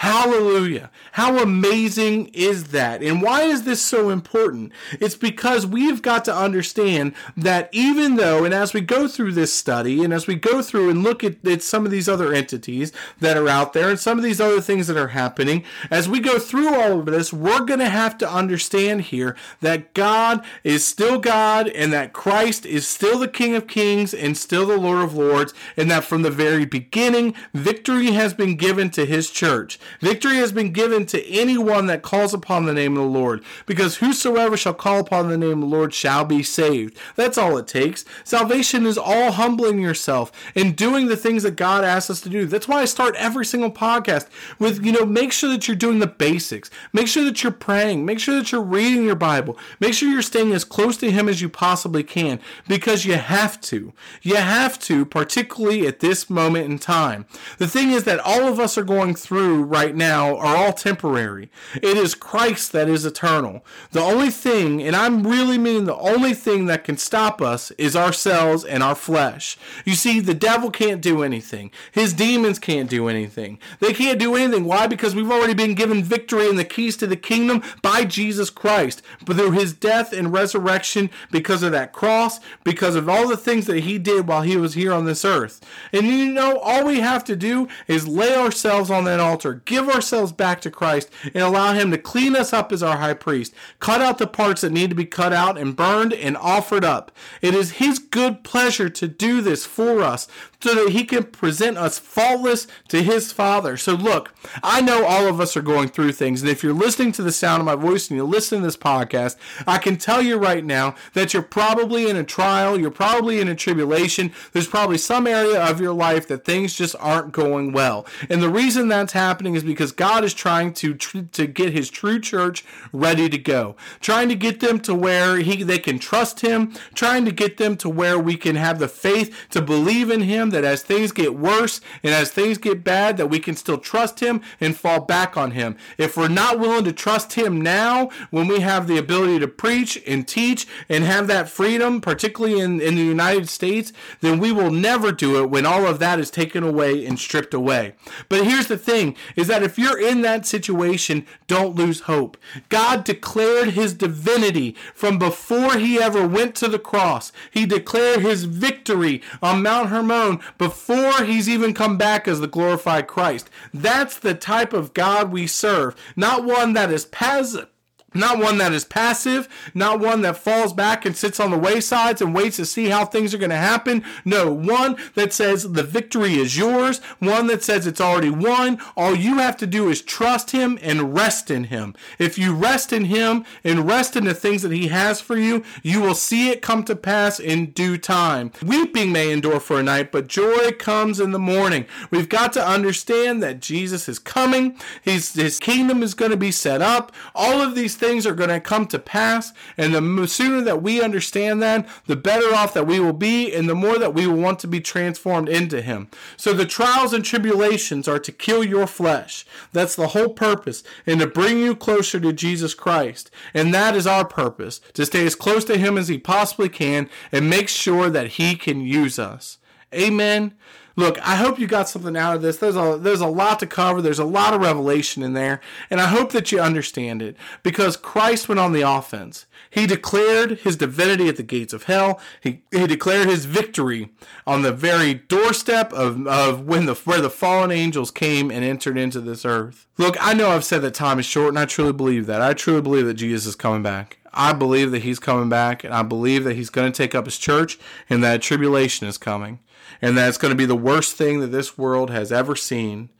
Hallelujah. 0.00 0.90
How 1.12 1.42
amazing 1.42 2.28
is 2.28 2.68
that? 2.68 3.02
And 3.02 3.20
why 3.20 3.42
is 3.42 3.64
this 3.64 3.84
so 3.84 4.08
important? 4.08 4.72
It's 4.92 5.14
because 5.14 5.66
we've 5.66 6.00
got 6.00 6.24
to 6.24 6.34
understand 6.34 7.12
that 7.36 7.68
even 7.70 8.16
though, 8.16 8.46
and 8.46 8.54
as 8.54 8.72
we 8.72 8.80
go 8.80 9.06
through 9.06 9.32
this 9.32 9.52
study, 9.52 10.02
and 10.02 10.10
as 10.14 10.26
we 10.26 10.36
go 10.36 10.62
through 10.62 10.88
and 10.88 11.02
look 11.02 11.22
at, 11.22 11.46
at 11.46 11.62
some 11.62 11.84
of 11.84 11.92
these 11.92 12.08
other 12.08 12.32
entities 12.32 12.92
that 13.18 13.36
are 13.36 13.46
out 13.46 13.74
there, 13.74 13.90
and 13.90 14.00
some 14.00 14.16
of 14.16 14.24
these 14.24 14.40
other 14.40 14.62
things 14.62 14.86
that 14.86 14.96
are 14.96 15.08
happening, 15.08 15.64
as 15.90 16.08
we 16.08 16.18
go 16.18 16.38
through 16.38 16.74
all 16.74 17.00
of 17.00 17.04
this, 17.04 17.30
we're 17.30 17.66
going 17.66 17.80
to 17.80 17.90
have 17.90 18.16
to 18.18 18.32
understand 18.32 19.02
here 19.02 19.36
that 19.60 19.92
God 19.92 20.42
is 20.64 20.82
still 20.82 21.18
God, 21.18 21.68
and 21.68 21.92
that 21.92 22.14
Christ 22.14 22.64
is 22.64 22.88
still 22.88 23.18
the 23.18 23.28
King 23.28 23.54
of 23.54 23.66
Kings 23.66 24.14
and 24.14 24.34
still 24.34 24.64
the 24.64 24.78
Lord 24.78 25.02
of 25.02 25.14
Lords, 25.14 25.52
and 25.76 25.90
that 25.90 26.04
from 26.04 26.22
the 26.22 26.30
very 26.30 26.64
beginning, 26.64 27.34
victory 27.52 28.12
has 28.12 28.32
been 28.32 28.56
given 28.56 28.88
to 28.92 29.04
his 29.04 29.28
church. 29.28 29.78
Victory 30.00 30.36
has 30.36 30.52
been 30.52 30.72
given 30.72 31.06
to 31.06 31.26
anyone 31.26 31.86
that 31.86 32.02
calls 32.02 32.32
upon 32.32 32.64
the 32.64 32.72
name 32.72 32.96
of 32.96 33.02
the 33.02 33.08
Lord, 33.08 33.42
because 33.66 33.96
whosoever 33.96 34.56
shall 34.56 34.74
call 34.74 35.00
upon 35.00 35.28
the 35.28 35.38
name 35.38 35.62
of 35.62 35.70
the 35.70 35.76
Lord 35.76 35.94
shall 35.94 36.24
be 36.24 36.42
saved. 36.42 36.96
That's 37.16 37.38
all 37.38 37.56
it 37.58 37.66
takes. 37.66 38.04
Salvation 38.24 38.86
is 38.86 38.98
all 38.98 39.32
humbling 39.32 39.80
yourself 39.80 40.30
and 40.54 40.76
doing 40.76 41.06
the 41.06 41.16
things 41.16 41.42
that 41.42 41.56
God 41.56 41.84
asks 41.84 42.10
us 42.10 42.20
to 42.22 42.28
do. 42.28 42.46
That's 42.46 42.68
why 42.68 42.82
I 42.82 42.84
start 42.84 43.14
every 43.16 43.46
single 43.46 43.70
podcast 43.70 44.26
with, 44.58 44.84
you 44.84 44.92
know, 44.92 45.06
make 45.06 45.32
sure 45.32 45.50
that 45.50 45.66
you're 45.66 45.76
doing 45.76 45.98
the 45.98 46.06
basics. 46.06 46.70
Make 46.92 47.08
sure 47.08 47.24
that 47.24 47.42
you're 47.42 47.52
praying. 47.52 48.04
Make 48.04 48.20
sure 48.20 48.36
that 48.36 48.52
you're 48.52 48.60
reading 48.60 49.04
your 49.04 49.14
Bible. 49.14 49.56
Make 49.80 49.94
sure 49.94 50.08
you're 50.08 50.22
staying 50.22 50.52
as 50.52 50.64
close 50.64 50.96
to 50.98 51.10
Him 51.10 51.28
as 51.28 51.40
you 51.40 51.48
possibly 51.48 52.02
can 52.02 52.40
because 52.68 53.04
you 53.04 53.14
have 53.14 53.60
to. 53.62 53.92
You 54.22 54.36
have 54.36 54.78
to, 54.80 55.04
particularly 55.04 55.86
at 55.86 56.00
this 56.00 56.28
moment 56.28 56.70
in 56.70 56.78
time. 56.78 57.26
The 57.58 57.68
thing 57.68 57.90
is 57.90 58.04
that 58.04 58.20
all 58.20 58.48
of 58.48 58.60
us 58.60 58.76
are 58.76 58.84
going 58.84 59.14
through 59.14 59.62
right 59.62 59.79
now 59.88 60.36
are 60.36 60.56
all 60.56 60.72
temporary. 60.72 61.50
It 61.76 61.96
is 61.96 62.14
Christ 62.14 62.72
that 62.72 62.88
is 62.88 63.04
eternal. 63.04 63.64
The 63.92 64.00
only 64.00 64.30
thing, 64.30 64.82
and 64.82 64.94
I'm 64.94 65.26
really 65.26 65.58
meaning 65.58 65.84
the 65.84 65.96
only 65.96 66.34
thing 66.34 66.66
that 66.66 66.84
can 66.84 66.96
stop 66.96 67.40
us 67.40 67.70
is 67.72 67.96
ourselves 67.96 68.64
and 68.64 68.82
our 68.82 68.94
flesh. 68.94 69.56
You 69.84 69.94
see, 69.94 70.20
the 70.20 70.34
devil 70.34 70.70
can't 70.70 71.00
do 71.00 71.22
anything. 71.22 71.70
His 71.92 72.12
demons 72.12 72.58
can't 72.58 72.90
do 72.90 73.08
anything. 73.08 73.58
They 73.80 73.92
can't 73.92 74.18
do 74.18 74.34
anything. 74.34 74.64
Why? 74.64 74.86
Because 74.86 75.14
we've 75.14 75.30
already 75.30 75.54
been 75.54 75.74
given 75.74 76.02
victory 76.02 76.48
and 76.48 76.58
the 76.58 76.64
keys 76.64 76.96
to 76.98 77.06
the 77.06 77.16
kingdom 77.16 77.62
by 77.82 78.04
Jesus 78.04 78.50
Christ. 78.50 79.02
But 79.24 79.36
through 79.36 79.52
his 79.52 79.72
death 79.72 80.12
and 80.12 80.32
resurrection, 80.32 81.10
because 81.30 81.62
of 81.62 81.72
that 81.72 81.92
cross, 81.92 82.40
because 82.64 82.94
of 82.94 83.08
all 83.08 83.28
the 83.28 83.36
things 83.36 83.66
that 83.66 83.80
he 83.80 83.98
did 83.98 84.26
while 84.26 84.42
he 84.42 84.56
was 84.56 84.74
here 84.74 84.92
on 84.92 85.04
this 85.04 85.24
earth. 85.24 85.60
And 85.92 86.06
you 86.06 86.32
know, 86.32 86.58
all 86.58 86.84
we 86.84 87.00
have 87.00 87.24
to 87.24 87.36
do 87.36 87.68
is 87.86 88.06
lay 88.06 88.34
ourselves 88.34 88.90
on 88.90 89.04
that 89.04 89.20
altar, 89.20 89.62
give 89.70 89.88
ourselves 89.88 90.32
back 90.32 90.60
to 90.60 90.70
Christ, 90.70 91.08
and 91.22 91.36
allow 91.36 91.72
Him 91.72 91.92
to 91.92 91.98
clean 91.98 92.34
us 92.34 92.52
up 92.52 92.72
as 92.72 92.82
our 92.82 92.96
high 92.96 93.14
priest. 93.14 93.54
Cut 93.78 94.02
out 94.02 94.18
the 94.18 94.26
parts 94.26 94.62
that 94.62 94.72
need 94.72 94.90
to 94.90 94.96
be 94.96 95.06
cut 95.06 95.32
out 95.32 95.56
and 95.56 95.76
burned 95.76 96.12
and 96.12 96.36
offered 96.36 96.84
up. 96.84 97.12
It 97.40 97.54
is 97.54 97.72
His 97.72 98.00
good 98.00 98.42
pleasure 98.42 98.90
to 98.90 99.06
do 99.08 99.40
this 99.40 99.64
for 99.64 100.02
us 100.02 100.26
so 100.62 100.74
that 100.74 100.92
He 100.92 101.04
can 101.04 101.24
present 101.24 101.76
us 101.76 101.98
faultless 101.98 102.66
to 102.88 103.02
His 103.02 103.32
Father. 103.32 103.76
So, 103.76 103.94
look, 103.94 104.34
I 104.62 104.80
know 104.80 105.04
all 105.04 105.26
of 105.26 105.40
us 105.40 105.56
are 105.56 105.62
going 105.62 105.88
through 105.88 106.12
things, 106.12 106.42
and 106.42 106.50
if 106.50 106.62
you're 106.62 106.72
listening 106.72 107.12
to 107.12 107.22
the 107.22 107.32
sound 107.32 107.60
of 107.60 107.66
my 107.66 107.74
voice 107.74 108.08
and 108.08 108.16
you 108.16 108.24
listen 108.24 108.60
to 108.60 108.64
this 108.64 108.76
podcast, 108.76 109.36
I 109.66 109.78
can 109.78 109.96
tell 109.96 110.22
you 110.22 110.36
right 110.36 110.64
now 110.64 110.94
that 111.14 111.32
you're 111.32 111.42
probably 111.42 112.08
in 112.08 112.16
a 112.16 112.24
trial, 112.24 112.78
you're 112.78 112.90
probably 112.90 113.40
in 113.40 113.48
a 113.48 113.54
tribulation, 113.54 114.32
there's 114.52 114.68
probably 114.68 114.98
some 114.98 115.26
area 115.26 115.62
of 115.62 115.80
your 115.80 115.92
life 115.92 116.28
that 116.28 116.44
things 116.44 116.74
just 116.74 116.96
aren't 117.00 117.32
going 117.32 117.72
well. 117.72 118.06
And 118.28 118.42
the 118.42 118.50
reason 118.50 118.88
that's 118.88 119.12
happening 119.12 119.54
is 119.54 119.62
because 119.62 119.92
God 119.92 120.24
is 120.24 120.34
trying 120.34 120.72
to 120.74 120.94
tr- 120.94 121.18
to 121.32 121.46
get 121.46 121.72
his 121.72 121.90
true 121.90 122.20
church 122.20 122.64
ready 122.92 123.28
to 123.28 123.38
go. 123.38 123.76
Trying 124.00 124.28
to 124.28 124.34
get 124.34 124.60
them 124.60 124.80
to 124.80 124.94
where 124.94 125.36
he 125.36 125.62
they 125.62 125.78
can 125.78 125.98
trust 125.98 126.40
him, 126.40 126.74
trying 126.94 127.24
to 127.24 127.32
get 127.32 127.56
them 127.56 127.76
to 127.78 127.88
where 127.88 128.18
we 128.18 128.36
can 128.36 128.56
have 128.56 128.78
the 128.78 128.88
faith 128.88 129.34
to 129.50 129.62
believe 129.62 130.10
in 130.10 130.22
him 130.22 130.49
that 130.50 130.64
as 130.64 130.82
things 130.82 131.12
get 131.12 131.34
worse 131.34 131.80
and 132.02 132.14
as 132.14 132.30
things 132.30 132.58
get 132.58 132.84
bad 132.84 133.16
that 133.16 133.28
we 133.28 133.38
can 133.38 133.56
still 133.56 133.78
trust 133.78 134.20
him 134.20 134.40
and 134.60 134.76
fall 134.76 135.00
back 135.00 135.36
on 135.36 135.52
him. 135.52 135.76
If 135.98 136.16
we're 136.16 136.28
not 136.28 136.58
willing 136.58 136.84
to 136.84 136.92
trust 136.92 137.34
him 137.34 137.60
now 137.60 138.10
when 138.30 138.48
we 138.48 138.60
have 138.60 138.86
the 138.86 138.98
ability 138.98 139.38
to 139.40 139.48
preach 139.48 140.00
and 140.06 140.26
teach 140.26 140.66
and 140.88 141.04
have 141.04 141.26
that 141.28 141.48
freedom, 141.48 142.00
particularly 142.00 142.60
in, 142.60 142.80
in 142.80 142.94
the 142.94 143.02
United 143.02 143.48
States, 143.48 143.92
then 144.20 144.38
we 144.38 144.52
will 144.52 144.70
never 144.70 145.12
do 145.12 145.42
it 145.42 145.50
when 145.50 145.66
all 145.66 145.86
of 145.86 145.98
that 145.98 146.18
is 146.18 146.30
taken 146.30 146.62
away 146.62 147.04
and 147.04 147.18
stripped 147.18 147.54
away. 147.54 147.94
But 148.28 148.44
here's 148.44 148.66
the 148.66 148.78
thing 148.78 149.16
is 149.36 149.46
that 149.48 149.62
if 149.62 149.78
you're 149.78 150.00
in 150.00 150.22
that 150.22 150.46
situation, 150.46 151.26
don't 151.46 151.76
lose 151.76 152.00
hope. 152.00 152.36
God 152.68 153.04
declared 153.04 153.70
his 153.70 153.94
divinity 153.94 154.76
from 154.94 155.18
before 155.18 155.76
he 155.76 156.00
ever 156.00 156.26
went 156.26 156.54
to 156.56 156.68
the 156.68 156.78
cross. 156.78 157.32
He 157.50 157.66
declared 157.66 158.20
his 158.20 158.44
victory 158.44 159.22
on 159.42 159.62
Mount 159.62 159.88
Hermon 159.88 160.39
before 160.58 161.24
he's 161.24 161.48
even 161.48 161.74
come 161.74 161.96
back 161.96 162.28
as 162.28 162.40
the 162.40 162.46
glorified 162.46 163.06
Christ. 163.06 163.50
That's 163.72 164.18
the 164.18 164.34
type 164.34 164.72
of 164.72 164.94
God 164.94 165.32
we 165.32 165.46
serve, 165.46 165.94
not 166.16 166.44
one 166.44 166.72
that 166.74 166.90
is 166.90 167.04
passive 167.06 167.68
not 168.14 168.38
one 168.38 168.58
that 168.58 168.72
is 168.72 168.84
passive, 168.84 169.48
not 169.74 170.00
one 170.00 170.22
that 170.22 170.36
falls 170.36 170.72
back 170.72 171.04
and 171.04 171.16
sits 171.16 171.38
on 171.38 171.50
the 171.50 171.58
waysides 171.58 172.20
and 172.20 172.34
waits 172.34 172.56
to 172.56 172.66
see 172.66 172.86
how 172.86 173.04
things 173.04 173.32
are 173.32 173.38
going 173.38 173.50
to 173.50 173.56
happen. 173.56 174.04
No, 174.24 174.52
one 174.52 174.96
that 175.14 175.32
says 175.32 175.72
the 175.72 175.82
victory 175.82 176.34
is 176.34 176.56
yours, 176.56 176.98
one 177.18 177.46
that 177.46 177.62
says 177.62 177.86
it's 177.86 178.00
already 178.00 178.30
won. 178.30 178.80
All 178.96 179.14
you 179.14 179.38
have 179.38 179.56
to 179.58 179.66
do 179.66 179.88
is 179.88 180.02
trust 180.02 180.50
him 180.50 180.78
and 180.82 181.14
rest 181.14 181.50
in 181.50 181.64
him. 181.64 181.94
If 182.18 182.38
you 182.38 182.54
rest 182.54 182.92
in 182.92 183.04
him 183.04 183.44
and 183.62 183.86
rest 183.86 184.16
in 184.16 184.24
the 184.24 184.34
things 184.34 184.62
that 184.62 184.72
he 184.72 184.88
has 184.88 185.20
for 185.20 185.36
you, 185.36 185.62
you 185.82 186.00
will 186.00 186.14
see 186.14 186.50
it 186.50 186.62
come 186.62 186.84
to 186.84 186.96
pass 186.96 187.38
in 187.38 187.70
due 187.70 187.96
time. 187.96 188.50
Weeping 188.64 189.12
may 189.12 189.30
endure 189.30 189.60
for 189.60 189.78
a 189.78 189.82
night, 189.82 190.10
but 190.10 190.26
joy 190.26 190.72
comes 190.72 191.20
in 191.20 191.30
the 191.30 191.38
morning. 191.38 191.86
We've 192.10 192.28
got 192.28 192.52
to 192.54 192.66
understand 192.66 193.42
that 193.42 193.60
Jesus 193.60 194.08
is 194.08 194.18
coming. 194.18 194.76
He's, 195.02 195.34
his 195.34 195.58
kingdom 195.58 196.02
is 196.02 196.14
going 196.14 196.30
to 196.32 196.36
be 196.36 196.52
set 196.52 196.82
up. 196.82 197.12
All 197.34 197.60
of 197.60 197.74
these 197.74 197.96
things 198.00 198.26
are 198.26 198.34
going 198.34 198.50
to 198.50 198.58
come 198.58 198.86
to 198.88 198.98
pass. 198.98 199.52
And 199.76 199.94
the 199.94 200.26
sooner 200.26 200.62
that 200.62 200.82
we 200.82 201.00
understand 201.00 201.62
that, 201.62 201.88
the 202.06 202.16
better 202.16 202.52
off 202.54 202.74
that 202.74 202.86
we 202.86 202.98
will 202.98 203.12
be, 203.12 203.54
and 203.54 203.68
the 203.68 203.74
more 203.74 203.98
that 203.98 204.14
we 204.14 204.26
will 204.26 204.38
want 204.38 204.58
to 204.60 204.66
be 204.66 204.80
transformed 204.80 205.48
into 205.48 205.80
Him. 205.82 206.08
So 206.36 206.52
the 206.52 206.66
trials 206.66 207.12
and 207.12 207.24
tribulations 207.24 208.08
are 208.08 208.18
to 208.18 208.32
kill 208.32 208.64
your 208.64 208.86
flesh. 208.86 209.46
That's 209.72 209.94
the 209.94 210.08
whole 210.08 210.30
purpose, 210.30 210.82
and 211.06 211.20
to 211.20 211.26
bring 211.26 211.58
you 211.58 211.76
closer 211.76 212.18
to 212.18 212.32
Jesus 212.32 212.74
Christ. 212.74 213.30
And 213.54 213.72
that 213.74 213.94
is 213.94 214.06
our 214.06 214.24
purpose 214.24 214.80
to 214.94 215.06
stay 215.06 215.26
as 215.26 215.36
close 215.36 215.64
to 215.66 215.78
Him 215.78 215.96
as 215.98 216.08
He 216.08 216.18
possibly 216.18 216.68
can 216.68 217.08
and 217.30 217.50
make 217.50 217.68
sure 217.68 218.10
that 218.10 218.28
He 218.28 218.56
can 218.56 218.80
use 218.80 219.18
us. 219.18 219.58
Amen. 219.92 220.54
Look, 221.00 221.18
I 221.26 221.36
hope 221.36 221.58
you 221.58 221.66
got 221.66 221.88
something 221.88 222.14
out 222.14 222.36
of 222.36 222.42
this. 222.42 222.58
There's 222.58 222.76
a 222.76 222.98
there's 223.00 223.22
a 223.22 223.26
lot 223.26 223.58
to 223.60 223.66
cover. 223.66 224.02
There's 224.02 224.18
a 224.18 224.24
lot 224.24 224.52
of 224.52 224.60
revelation 224.60 225.22
in 225.22 225.32
there, 225.32 225.62
and 225.88 225.98
I 225.98 226.08
hope 226.08 226.32
that 226.32 226.52
you 226.52 226.60
understand 226.60 227.22
it 227.22 227.38
because 227.62 227.96
Christ 227.96 228.50
went 228.50 228.58
on 228.58 228.72
the 228.72 228.82
offense. 228.82 229.46
He 229.70 229.86
declared 229.86 230.58
his 230.58 230.76
divinity 230.76 231.26
at 231.26 231.36
the 231.36 231.42
gates 231.42 231.72
of 231.72 231.84
hell. 231.84 232.20
He, 232.42 232.64
he 232.70 232.86
declared 232.86 233.28
his 233.28 233.46
victory 233.46 234.10
on 234.46 234.60
the 234.60 234.72
very 234.72 235.14
doorstep 235.14 235.90
of, 235.94 236.26
of 236.26 236.66
when 236.66 236.84
the 236.84 236.94
where 236.94 237.22
the 237.22 237.30
fallen 237.30 237.70
angels 237.70 238.10
came 238.10 238.50
and 238.50 238.62
entered 238.62 238.98
into 238.98 239.22
this 239.22 239.46
earth. 239.46 239.86
Look, 239.96 240.18
I 240.20 240.34
know 240.34 240.50
I've 240.50 240.64
said 240.64 240.82
that 240.82 240.92
time 240.92 241.18
is 241.18 241.24
short, 241.24 241.48
and 241.48 241.58
I 241.58 241.64
truly 241.64 241.94
believe 241.94 242.26
that. 242.26 242.42
I 242.42 242.52
truly 242.52 242.82
believe 242.82 243.06
that 243.06 243.14
Jesus 243.14 243.46
is 243.46 243.56
coming 243.56 243.82
back. 243.82 244.18
I 244.34 244.52
believe 244.52 244.90
that 244.90 245.02
he's 245.02 245.18
coming 245.18 245.48
back, 245.48 245.82
and 245.82 245.94
I 245.94 246.02
believe 246.02 246.44
that 246.44 246.56
he's 246.56 246.68
going 246.68 246.92
to 246.92 246.96
take 246.96 247.14
up 247.14 247.24
his 247.24 247.38
church, 247.38 247.78
and 248.10 248.22
that 248.22 248.42
tribulation 248.42 249.08
is 249.08 249.16
coming 249.16 249.60
and 250.00 250.16
that 250.16 250.28
it's 250.28 250.38
going 250.38 250.52
to 250.52 250.56
be 250.56 250.66
the 250.66 250.76
worst 250.76 251.16
thing 251.16 251.40
that 251.40 251.48
this 251.48 251.76
world 251.76 252.10
has 252.10 252.32
ever 252.32 252.56
seen. 252.56 253.10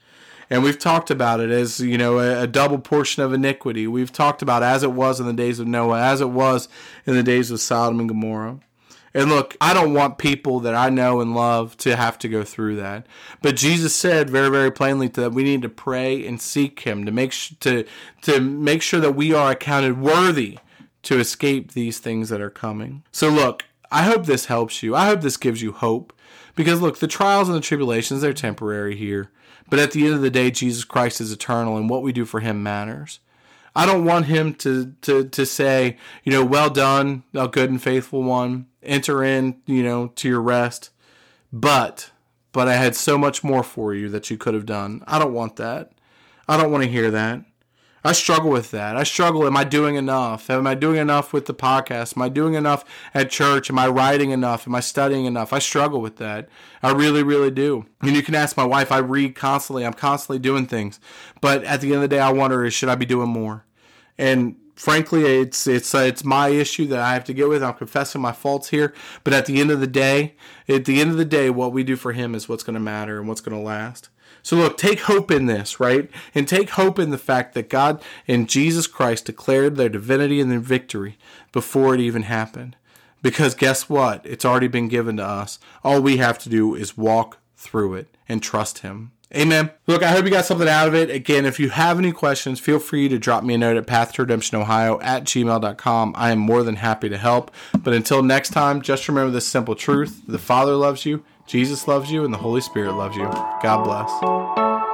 And 0.48 0.64
we've 0.64 0.78
talked 0.78 1.10
about 1.10 1.38
it 1.38 1.50
as, 1.50 1.80
you 1.80 1.96
know, 1.96 2.18
a, 2.18 2.42
a, 2.42 2.46
double 2.46 2.78
portion 2.78 3.22
of 3.22 3.32
iniquity. 3.32 3.86
We've 3.86 4.12
talked 4.12 4.42
about 4.42 4.64
as 4.64 4.82
it 4.82 4.90
was 4.90 5.20
in 5.20 5.26
the 5.26 5.32
days 5.32 5.60
of 5.60 5.68
Noah, 5.68 6.00
as 6.00 6.20
it 6.20 6.30
was 6.30 6.68
in 7.06 7.14
the 7.14 7.22
days 7.22 7.52
of 7.52 7.60
Sodom 7.60 8.00
and 8.00 8.08
Gomorrah. 8.08 8.58
And 9.12 9.28
look, 9.28 9.56
I 9.60 9.74
don't 9.74 9.94
want 9.94 10.18
people 10.18 10.60
that 10.60 10.74
I 10.74 10.88
know 10.88 11.20
and 11.20 11.34
love 11.34 11.76
to 11.78 11.96
have 11.96 12.18
to 12.20 12.28
go 12.28 12.44
through 12.44 12.76
that. 12.76 13.06
But 13.42 13.56
Jesus 13.56 13.94
said 13.94 14.30
very, 14.30 14.50
very 14.50 14.70
plainly 14.70 15.08
that 15.08 15.32
we 15.32 15.42
need 15.42 15.62
to 15.62 15.68
pray 15.68 16.24
and 16.26 16.40
seek 16.40 16.80
Him 16.80 17.04
to 17.06 17.12
make 17.12 17.32
sh- 17.32 17.54
to 17.60 17.84
to 18.22 18.40
make 18.40 18.82
sure 18.82 19.00
that 19.00 19.16
we 19.16 19.34
are 19.34 19.50
accounted 19.50 20.00
worthy 20.00 20.58
to 21.02 21.18
escape 21.18 21.72
these 21.72 21.98
things 21.98 22.28
that 22.28 22.40
are 22.40 22.50
coming. 22.50 23.02
So 23.10 23.28
look, 23.28 23.64
I 23.90 24.02
hope 24.02 24.26
this 24.26 24.46
helps 24.46 24.82
you. 24.82 24.94
I 24.94 25.06
hope 25.06 25.22
this 25.22 25.36
gives 25.36 25.62
you 25.62 25.72
hope. 25.72 26.12
Because 26.54 26.80
look, 26.80 26.98
the 26.98 27.06
trials 27.06 27.48
and 27.48 27.56
the 27.56 27.62
tribulations, 27.62 28.20
they're 28.20 28.32
temporary 28.32 28.96
here. 28.96 29.30
But 29.68 29.78
at 29.78 29.92
the 29.92 30.04
end 30.04 30.14
of 30.14 30.20
the 30.20 30.30
day, 30.30 30.50
Jesus 30.50 30.84
Christ 30.84 31.20
is 31.20 31.32
eternal 31.32 31.76
and 31.76 31.88
what 31.88 32.02
we 32.02 32.12
do 32.12 32.24
for 32.24 32.40
him 32.40 32.62
matters. 32.62 33.20
I 33.74 33.86
don't 33.86 34.04
want 34.04 34.26
him 34.26 34.54
to, 34.54 34.94
to, 35.02 35.28
to 35.28 35.46
say, 35.46 35.96
you 36.24 36.32
know, 36.32 36.44
well 36.44 36.70
done, 36.70 37.22
thou 37.32 37.46
good 37.46 37.70
and 37.70 37.80
faithful 37.80 38.22
one. 38.22 38.66
Enter 38.82 39.22
in, 39.22 39.60
you 39.66 39.82
know, 39.82 40.08
to 40.16 40.28
your 40.28 40.40
rest. 40.40 40.90
But, 41.52 42.10
but 42.52 42.66
I 42.66 42.74
had 42.74 42.96
so 42.96 43.16
much 43.16 43.44
more 43.44 43.62
for 43.62 43.94
you 43.94 44.08
that 44.08 44.30
you 44.30 44.36
could 44.36 44.54
have 44.54 44.66
done. 44.66 45.04
I 45.06 45.18
don't 45.18 45.34
want 45.34 45.56
that. 45.56 45.92
I 46.48 46.56
don't 46.56 46.72
want 46.72 46.82
to 46.82 46.90
hear 46.90 47.10
that. 47.12 47.44
I 48.02 48.12
struggle 48.12 48.50
with 48.50 48.70
that. 48.70 48.96
I 48.96 49.02
struggle. 49.02 49.46
Am 49.46 49.56
I 49.56 49.64
doing 49.64 49.96
enough? 49.96 50.48
Am 50.48 50.66
I 50.66 50.74
doing 50.74 50.96
enough 50.96 51.32
with 51.32 51.46
the 51.46 51.54
podcast? 51.54 52.16
Am 52.16 52.22
I 52.22 52.30
doing 52.30 52.54
enough 52.54 52.84
at 53.12 53.30
church? 53.30 53.68
Am 53.68 53.78
I 53.78 53.88
writing 53.88 54.30
enough? 54.30 54.66
Am 54.66 54.74
I 54.74 54.80
studying 54.80 55.26
enough? 55.26 55.52
I 55.52 55.58
struggle 55.58 56.00
with 56.00 56.16
that. 56.16 56.48
I 56.82 56.92
really, 56.92 57.22
really 57.22 57.50
do. 57.50 57.84
And 58.00 58.16
you 58.16 58.22
can 58.22 58.34
ask 58.34 58.56
my 58.56 58.64
wife. 58.64 58.90
I 58.90 58.98
read 58.98 59.34
constantly. 59.34 59.84
I'm 59.84 59.92
constantly 59.92 60.38
doing 60.38 60.66
things. 60.66 60.98
But 61.40 61.62
at 61.64 61.82
the 61.82 61.88
end 61.88 61.96
of 61.96 62.02
the 62.02 62.08
day, 62.08 62.20
I 62.20 62.32
wonder 62.32 62.70
should 62.70 62.88
I 62.88 62.94
be 62.94 63.06
doing 63.06 63.28
more? 63.28 63.64
And 64.16 64.56
frankly, 64.80 65.24
it's 65.24 65.66
it's 65.66 65.94
uh, 65.94 65.98
it's 65.98 66.24
my 66.24 66.48
issue 66.48 66.86
that 66.86 67.00
I 67.00 67.12
have 67.12 67.24
to 67.24 67.34
get 67.34 67.48
with. 67.48 67.62
I'm 67.62 67.74
confessing 67.74 68.20
my 68.20 68.32
faults 68.32 68.70
here, 68.70 68.94
but 69.24 69.34
at 69.34 69.46
the 69.46 69.60
end 69.60 69.70
of 69.70 69.80
the 69.80 69.86
day, 69.86 70.34
at 70.68 70.86
the 70.86 71.00
end 71.00 71.10
of 71.10 71.18
the 71.18 71.24
day, 71.24 71.50
what 71.50 71.72
we 71.72 71.84
do 71.84 71.96
for 71.96 72.12
Him 72.12 72.34
is 72.34 72.48
what's 72.48 72.62
going 72.62 72.74
to 72.74 72.80
matter 72.80 73.18
and 73.18 73.28
what's 73.28 73.42
going 73.42 73.56
to 73.56 73.62
last. 73.62 74.08
So 74.42 74.56
look, 74.56 74.76
take 74.76 75.00
hope 75.00 75.30
in 75.30 75.46
this, 75.46 75.80
right? 75.80 76.10
And 76.34 76.46
take 76.46 76.70
hope 76.70 76.98
in 76.98 77.10
the 77.10 77.18
fact 77.18 77.54
that 77.54 77.68
God 77.68 78.02
and 78.26 78.48
Jesus 78.48 78.86
Christ 78.86 79.26
declared 79.26 79.76
their 79.76 79.88
divinity 79.88 80.40
and 80.40 80.50
their 80.50 80.60
victory 80.60 81.18
before 81.52 81.94
it 81.94 82.00
even 82.00 82.22
happened. 82.22 82.76
Because 83.22 83.54
guess 83.54 83.88
what? 83.88 84.24
It's 84.24 84.44
already 84.44 84.68
been 84.68 84.88
given 84.88 85.18
to 85.18 85.24
us. 85.24 85.58
All 85.84 86.00
we 86.00 86.16
have 86.16 86.38
to 86.40 86.48
do 86.48 86.74
is 86.74 86.96
walk 86.96 87.38
through 87.56 87.94
it 87.94 88.16
and 88.28 88.42
trust 88.42 88.78
Him. 88.78 89.12
Amen. 89.32 89.70
Look, 89.86 90.02
I 90.02 90.08
hope 90.08 90.24
you 90.24 90.30
got 90.30 90.44
something 90.44 90.68
out 90.68 90.88
of 90.88 90.94
it. 90.94 91.08
Again, 91.08 91.46
if 91.46 91.60
you 91.60 91.70
have 91.70 91.98
any 91.98 92.10
questions, 92.10 92.58
feel 92.58 92.80
free 92.80 93.08
to 93.08 93.16
drop 93.16 93.44
me 93.44 93.54
a 93.54 93.58
note 93.58 93.76
at 93.76 93.86
pathtoredemptionohio 93.86 95.00
at 95.04 95.22
gmail.com. 95.22 96.14
I 96.16 96.32
am 96.32 96.40
more 96.40 96.64
than 96.64 96.76
happy 96.76 97.08
to 97.08 97.16
help. 97.16 97.52
But 97.78 97.94
until 97.94 98.24
next 98.24 98.50
time, 98.50 98.82
just 98.82 99.06
remember 99.06 99.30
this 99.30 99.46
simple 99.46 99.76
truth 99.76 100.22
the 100.26 100.38
Father 100.38 100.74
loves 100.74 101.06
you, 101.06 101.22
Jesus 101.50 101.88
loves 101.88 102.12
you, 102.12 102.24
and 102.24 102.32
the 102.32 102.38
Holy 102.38 102.60
Spirit 102.60 102.92
loves 102.92 103.16
you. 103.16 103.24
God 103.24 103.82
bless. 103.82 104.89